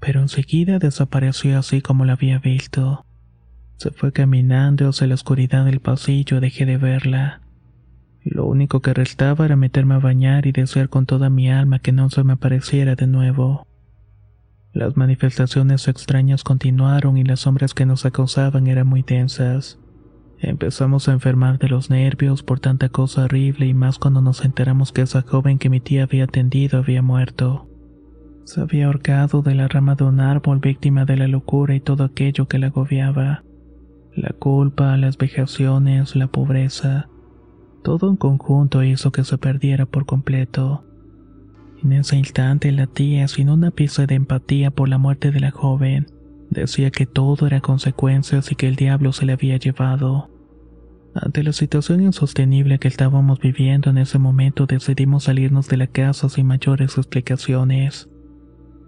Pero 0.00 0.20
enseguida 0.20 0.80
desapareció 0.80 1.60
así 1.60 1.82
como 1.82 2.04
la 2.04 2.14
había 2.14 2.40
visto. 2.40 3.06
Se 3.82 3.90
fue 3.90 4.12
caminando 4.12 4.88
hacia 4.88 5.08
la 5.08 5.14
oscuridad 5.14 5.64
del 5.64 5.80
pasillo 5.80 6.38
dejé 6.38 6.66
de 6.66 6.76
verla. 6.76 7.40
Lo 8.22 8.46
único 8.46 8.78
que 8.78 8.94
restaba 8.94 9.44
era 9.44 9.56
meterme 9.56 9.96
a 9.96 9.98
bañar 9.98 10.46
y 10.46 10.52
desear 10.52 10.88
con 10.88 11.04
toda 11.04 11.30
mi 11.30 11.50
alma 11.50 11.80
que 11.80 11.90
no 11.90 12.08
se 12.08 12.22
me 12.22 12.34
apareciera 12.34 12.94
de 12.94 13.08
nuevo. 13.08 13.66
Las 14.72 14.96
manifestaciones 14.96 15.88
extrañas 15.88 16.44
continuaron 16.44 17.18
y 17.18 17.24
las 17.24 17.40
sombras 17.40 17.74
que 17.74 17.84
nos 17.84 18.06
acosaban 18.06 18.68
eran 18.68 18.86
muy 18.86 19.02
densas. 19.02 19.80
Empezamos 20.38 21.08
a 21.08 21.12
enfermar 21.14 21.58
de 21.58 21.68
los 21.68 21.90
nervios 21.90 22.44
por 22.44 22.60
tanta 22.60 22.88
cosa 22.88 23.24
horrible 23.24 23.66
y 23.66 23.74
más 23.74 23.98
cuando 23.98 24.20
nos 24.20 24.44
enteramos 24.44 24.92
que 24.92 25.02
esa 25.02 25.22
joven 25.22 25.58
que 25.58 25.70
mi 25.70 25.80
tía 25.80 26.04
había 26.04 26.22
atendido 26.22 26.78
había 26.78 27.02
muerto. 27.02 27.68
Se 28.44 28.60
había 28.60 28.86
ahorcado 28.86 29.42
de 29.42 29.56
la 29.56 29.66
rama 29.66 29.96
de 29.96 30.04
un 30.04 30.20
árbol 30.20 30.60
víctima 30.60 31.04
de 31.04 31.16
la 31.16 31.26
locura 31.26 31.74
y 31.74 31.80
todo 31.80 32.04
aquello 32.04 32.46
que 32.46 32.60
la 32.60 32.68
agobiaba. 32.68 33.42
La 34.14 34.30
culpa, 34.30 34.96
las 34.96 35.16
vejaciones, 35.16 36.16
la 36.16 36.26
pobreza, 36.26 37.08
todo 37.82 38.10
en 38.10 38.16
conjunto 38.16 38.84
hizo 38.84 39.10
que 39.10 39.24
se 39.24 39.38
perdiera 39.38 39.86
por 39.86 40.06
completo. 40.06 40.84
En 41.82 41.92
ese 41.92 42.16
instante 42.16 42.70
la 42.72 42.86
tía, 42.86 43.26
sin 43.26 43.48
una 43.48 43.70
pieza 43.70 44.06
de 44.06 44.14
empatía 44.14 44.70
por 44.70 44.88
la 44.88 44.98
muerte 44.98 45.30
de 45.30 45.40
la 45.40 45.50
joven, 45.50 46.06
decía 46.50 46.90
que 46.90 47.06
todo 47.06 47.46
era 47.46 47.60
consecuencias 47.60 48.52
y 48.52 48.54
que 48.54 48.68
el 48.68 48.76
diablo 48.76 49.12
se 49.12 49.26
le 49.26 49.32
había 49.32 49.56
llevado. 49.56 50.30
Ante 51.14 51.42
la 51.42 51.52
situación 51.52 52.02
insostenible 52.02 52.78
que 52.78 52.88
estábamos 52.88 53.40
viviendo 53.40 53.90
en 53.90 53.98
ese 53.98 54.18
momento 54.18 54.66
decidimos 54.66 55.24
salirnos 55.24 55.68
de 55.68 55.78
la 55.78 55.86
casa 55.86 56.28
sin 56.28 56.46
mayores 56.46 56.96
explicaciones. 56.96 58.08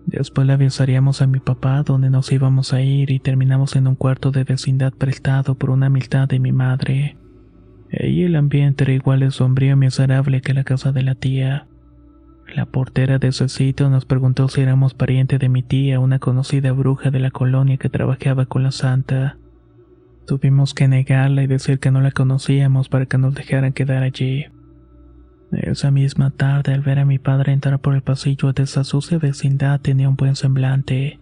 Después 0.06 0.46
le 0.46 0.52
avisaríamos 0.52 1.22
a 1.22 1.26
mi 1.26 1.40
papá 1.40 1.82
dónde 1.82 2.10
nos 2.10 2.30
íbamos 2.30 2.72
a 2.72 2.82
ir 2.82 3.10
y 3.10 3.20
terminamos 3.20 3.74
en 3.76 3.86
un 3.86 3.94
cuarto 3.94 4.30
de 4.30 4.44
vecindad 4.44 4.92
prestado 4.92 5.54
por 5.54 5.70
una 5.70 5.86
amistad 5.86 6.28
de 6.28 6.38
mi 6.38 6.52
madre. 6.52 7.16
Y 7.90 8.22
el 8.22 8.36
ambiente 8.36 8.84
era 8.84 8.92
igual 8.92 9.20
de 9.20 9.30
sombrío 9.30 9.72
y 9.72 9.76
miserable 9.76 10.40
que 10.40 10.54
la 10.54 10.64
casa 10.64 10.92
de 10.92 11.02
la 11.02 11.14
tía. 11.14 11.66
La 12.54 12.66
portera 12.66 13.18
de 13.18 13.28
ese 13.28 13.48
sitio 13.48 13.88
nos 13.88 14.04
preguntó 14.04 14.48
si 14.48 14.60
éramos 14.60 14.94
pariente 14.94 15.38
de 15.38 15.48
mi 15.48 15.62
tía, 15.62 16.00
una 16.00 16.18
conocida 16.18 16.72
bruja 16.72 17.10
de 17.10 17.20
la 17.20 17.30
colonia 17.30 17.78
que 17.78 17.88
trabajaba 17.88 18.46
con 18.46 18.62
la 18.62 18.72
santa. 18.72 19.38
Tuvimos 20.26 20.74
que 20.74 20.86
negarla 20.86 21.42
y 21.42 21.46
decir 21.46 21.78
que 21.78 21.90
no 21.90 22.00
la 22.00 22.10
conocíamos 22.10 22.88
para 22.88 23.06
que 23.06 23.18
nos 23.18 23.34
dejaran 23.34 23.72
quedar 23.72 24.02
allí. 24.02 24.46
Esa 25.52 25.90
misma 25.90 26.30
tarde, 26.30 26.72
al 26.72 26.80
ver 26.80 26.98
a 26.98 27.04
mi 27.04 27.18
padre 27.18 27.52
entrar 27.52 27.78
por 27.78 27.94
el 27.94 28.02
pasillo 28.02 28.52
de 28.52 28.64
esa 28.64 28.85
sucia 28.85 29.18
vecindad, 29.18 29.80
tenía 29.80 30.09
un 30.09 30.16
buen 30.16 30.37
semblante. 30.37 31.20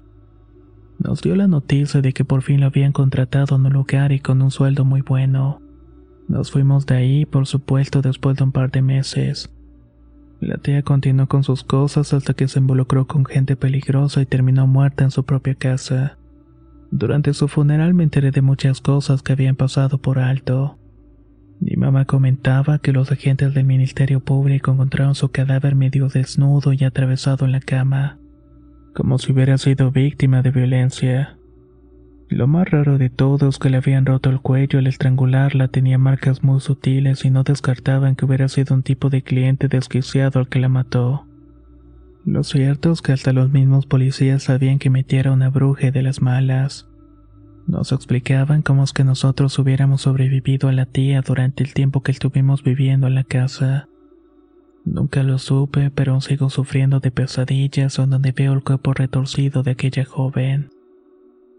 Nos 0.99 1.21
dio 1.21 1.37
la 1.37 1.49
noticia 1.49 2.01
de 2.01 2.13
que 2.13 2.25
por 2.25 2.43
fin 2.43 2.61
lo 2.61 2.67
habían 2.67 2.93
contratado 2.93 3.57
en 3.57 3.67
un 3.67 3.73
lugar 3.73 4.13
y 4.13 4.21
con 4.21 4.41
un 4.41 4.51
sueldo 4.51 4.85
muy 4.85 5.03
bueno. 5.03 5.61
Nos 6.29 6.51
fuimos 6.51 6.87
de 6.87 6.95
ahí, 6.95 7.27
por 7.27 7.47
supuesto, 7.47 8.01
después 8.03 8.37
de 8.37 8.45
un 8.45 8.53
par 8.53 8.71
de 8.71 8.83
meses. 8.83 9.53
La 10.41 10.57
tía 10.59 10.83
continuó 10.83 11.29
con 11.29 11.45
sus 11.45 11.63
cosas 11.63 12.13
hasta 12.13 12.35
que 12.35 12.49
se 12.49 12.59
involucró 12.59 13.07
con 13.07 13.25
gente 13.25 13.55
peligrosa 13.55 14.23
y 14.23 14.27
terminó 14.27 14.67
muerta 14.67 15.05
en 15.05 15.11
su 15.11 15.25
propia 15.25 15.55
casa. 15.55 16.19
Durante 16.91 17.33
su 17.33 17.49
funeral 17.49 17.95
me 17.95 18.05
enteré 18.05 18.31
de 18.33 18.43
muchas 18.43 18.81
cosas 18.81 19.23
que 19.23 19.33
habían 19.33 19.57
pasado 19.57 19.99
por 19.99 20.19
alto. 20.19 20.79
Mi 21.65 21.77
mamá 21.77 22.07
comentaba 22.07 22.81
que 22.81 22.93
los 22.93 23.13
agentes 23.13 23.55
del 23.55 23.65
Ministerio 23.65 24.19
Público 24.19 24.73
encontraron 24.73 25.15
su 25.15 25.31
cadáver 25.31 25.77
medio 25.77 26.09
desnudo 26.09 26.73
y 26.73 26.83
atravesado 26.83 27.47
en 27.47 27.53
la 27.53 27.61
cama, 27.61 28.19
como 28.95 29.17
si 29.19 29.31
hubiera 29.31 29.57
sido 29.59 29.93
víctima 29.93 30.43
de 30.43 30.51
violencia. 30.51 31.39
Lo 32.29 32.49
más 32.49 32.69
raro 32.69 32.99
de 32.99 33.11
todo 33.11 33.49
es 33.49 33.61
que 33.61 33.71
le 33.71 33.77
habían 33.77 34.07
roto 34.07 34.29
el 34.29 34.41
cuello 34.41 34.81
al 34.81 34.89
estrangularla, 34.89 35.69
tenía 35.69 35.99
marcas 35.99 36.43
muy 36.43 36.59
sutiles 36.61 37.25
y 37.25 37.31
no 37.31 37.45
descartaban 37.45 38.17
que 38.17 38.25
hubiera 38.25 38.49
sido 38.49 38.75
un 38.75 38.83
tipo 38.83 39.09
de 39.09 39.23
cliente 39.23 39.69
desquiciado 39.69 40.41
al 40.41 40.49
que 40.49 40.59
la 40.59 40.69
mató. 40.69 41.29
Lo 42.25 42.43
cierto 42.43 42.91
es 42.91 43.03
que 43.03 43.13
hasta 43.13 43.33
los 43.33 43.53
mismos 43.53 43.87
policías 43.87 44.43
sabían 44.43 44.81
que 44.81 44.91
metiera 44.91 45.31
una 45.31 45.49
bruja 45.49 45.93
de 45.93 46.03
las 46.03 46.23
malas. 46.23 46.89
Nos 47.67 47.93
explicaban 47.93 48.63
cómo 48.63 48.85
es 48.85 48.93
que 48.93 49.05
nosotros 49.05 49.59
hubiéramos 49.59 50.03
sobrevivido 50.03 50.69
a 50.69 50.73
la 50.73 50.87
tía 50.87 51.23
durante 51.23 51.63
el 51.63 51.75
tiempo 51.75 52.03
que 52.03 52.13
estuvimos 52.13 52.63
viviendo 52.63 53.07
en 53.07 53.15
la 53.15 53.25
casa. 53.25 53.89
Nunca 54.85 55.23
lo 55.23 55.39
supe, 55.39 55.91
pero 55.91 56.21
sigo 56.21 56.51
sufriendo 56.51 57.01
de 57.01 57.11
pesadillas 57.11 57.97
donde 57.97 58.33
veo 58.33 58.53
el 58.53 58.63
cuerpo 58.63 58.95
retorcido 58.95 59.63
de 59.63 59.73
aquella 59.73 60.05
joven 60.05 60.71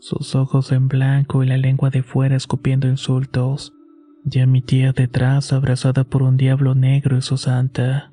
sus 0.03 0.35
ojos 0.35 0.73
en 0.73 0.89
blanco 0.89 1.43
y 1.43 1.47
la 1.47 1.55
lengua 1.55 1.89
de 1.89 2.03
fuera 2.03 2.35
escupiendo 2.35 2.89
insultos, 2.89 3.73
y 4.29 4.39
a 4.39 4.45
mi 4.45 4.61
tía 4.61 4.91
detrás 4.91 5.53
abrazada 5.53 6.03
por 6.03 6.23
un 6.23 6.35
diablo 6.35 6.75
negro 6.75 7.17
y 7.17 7.21
su 7.21 7.37
santa. 7.37 8.12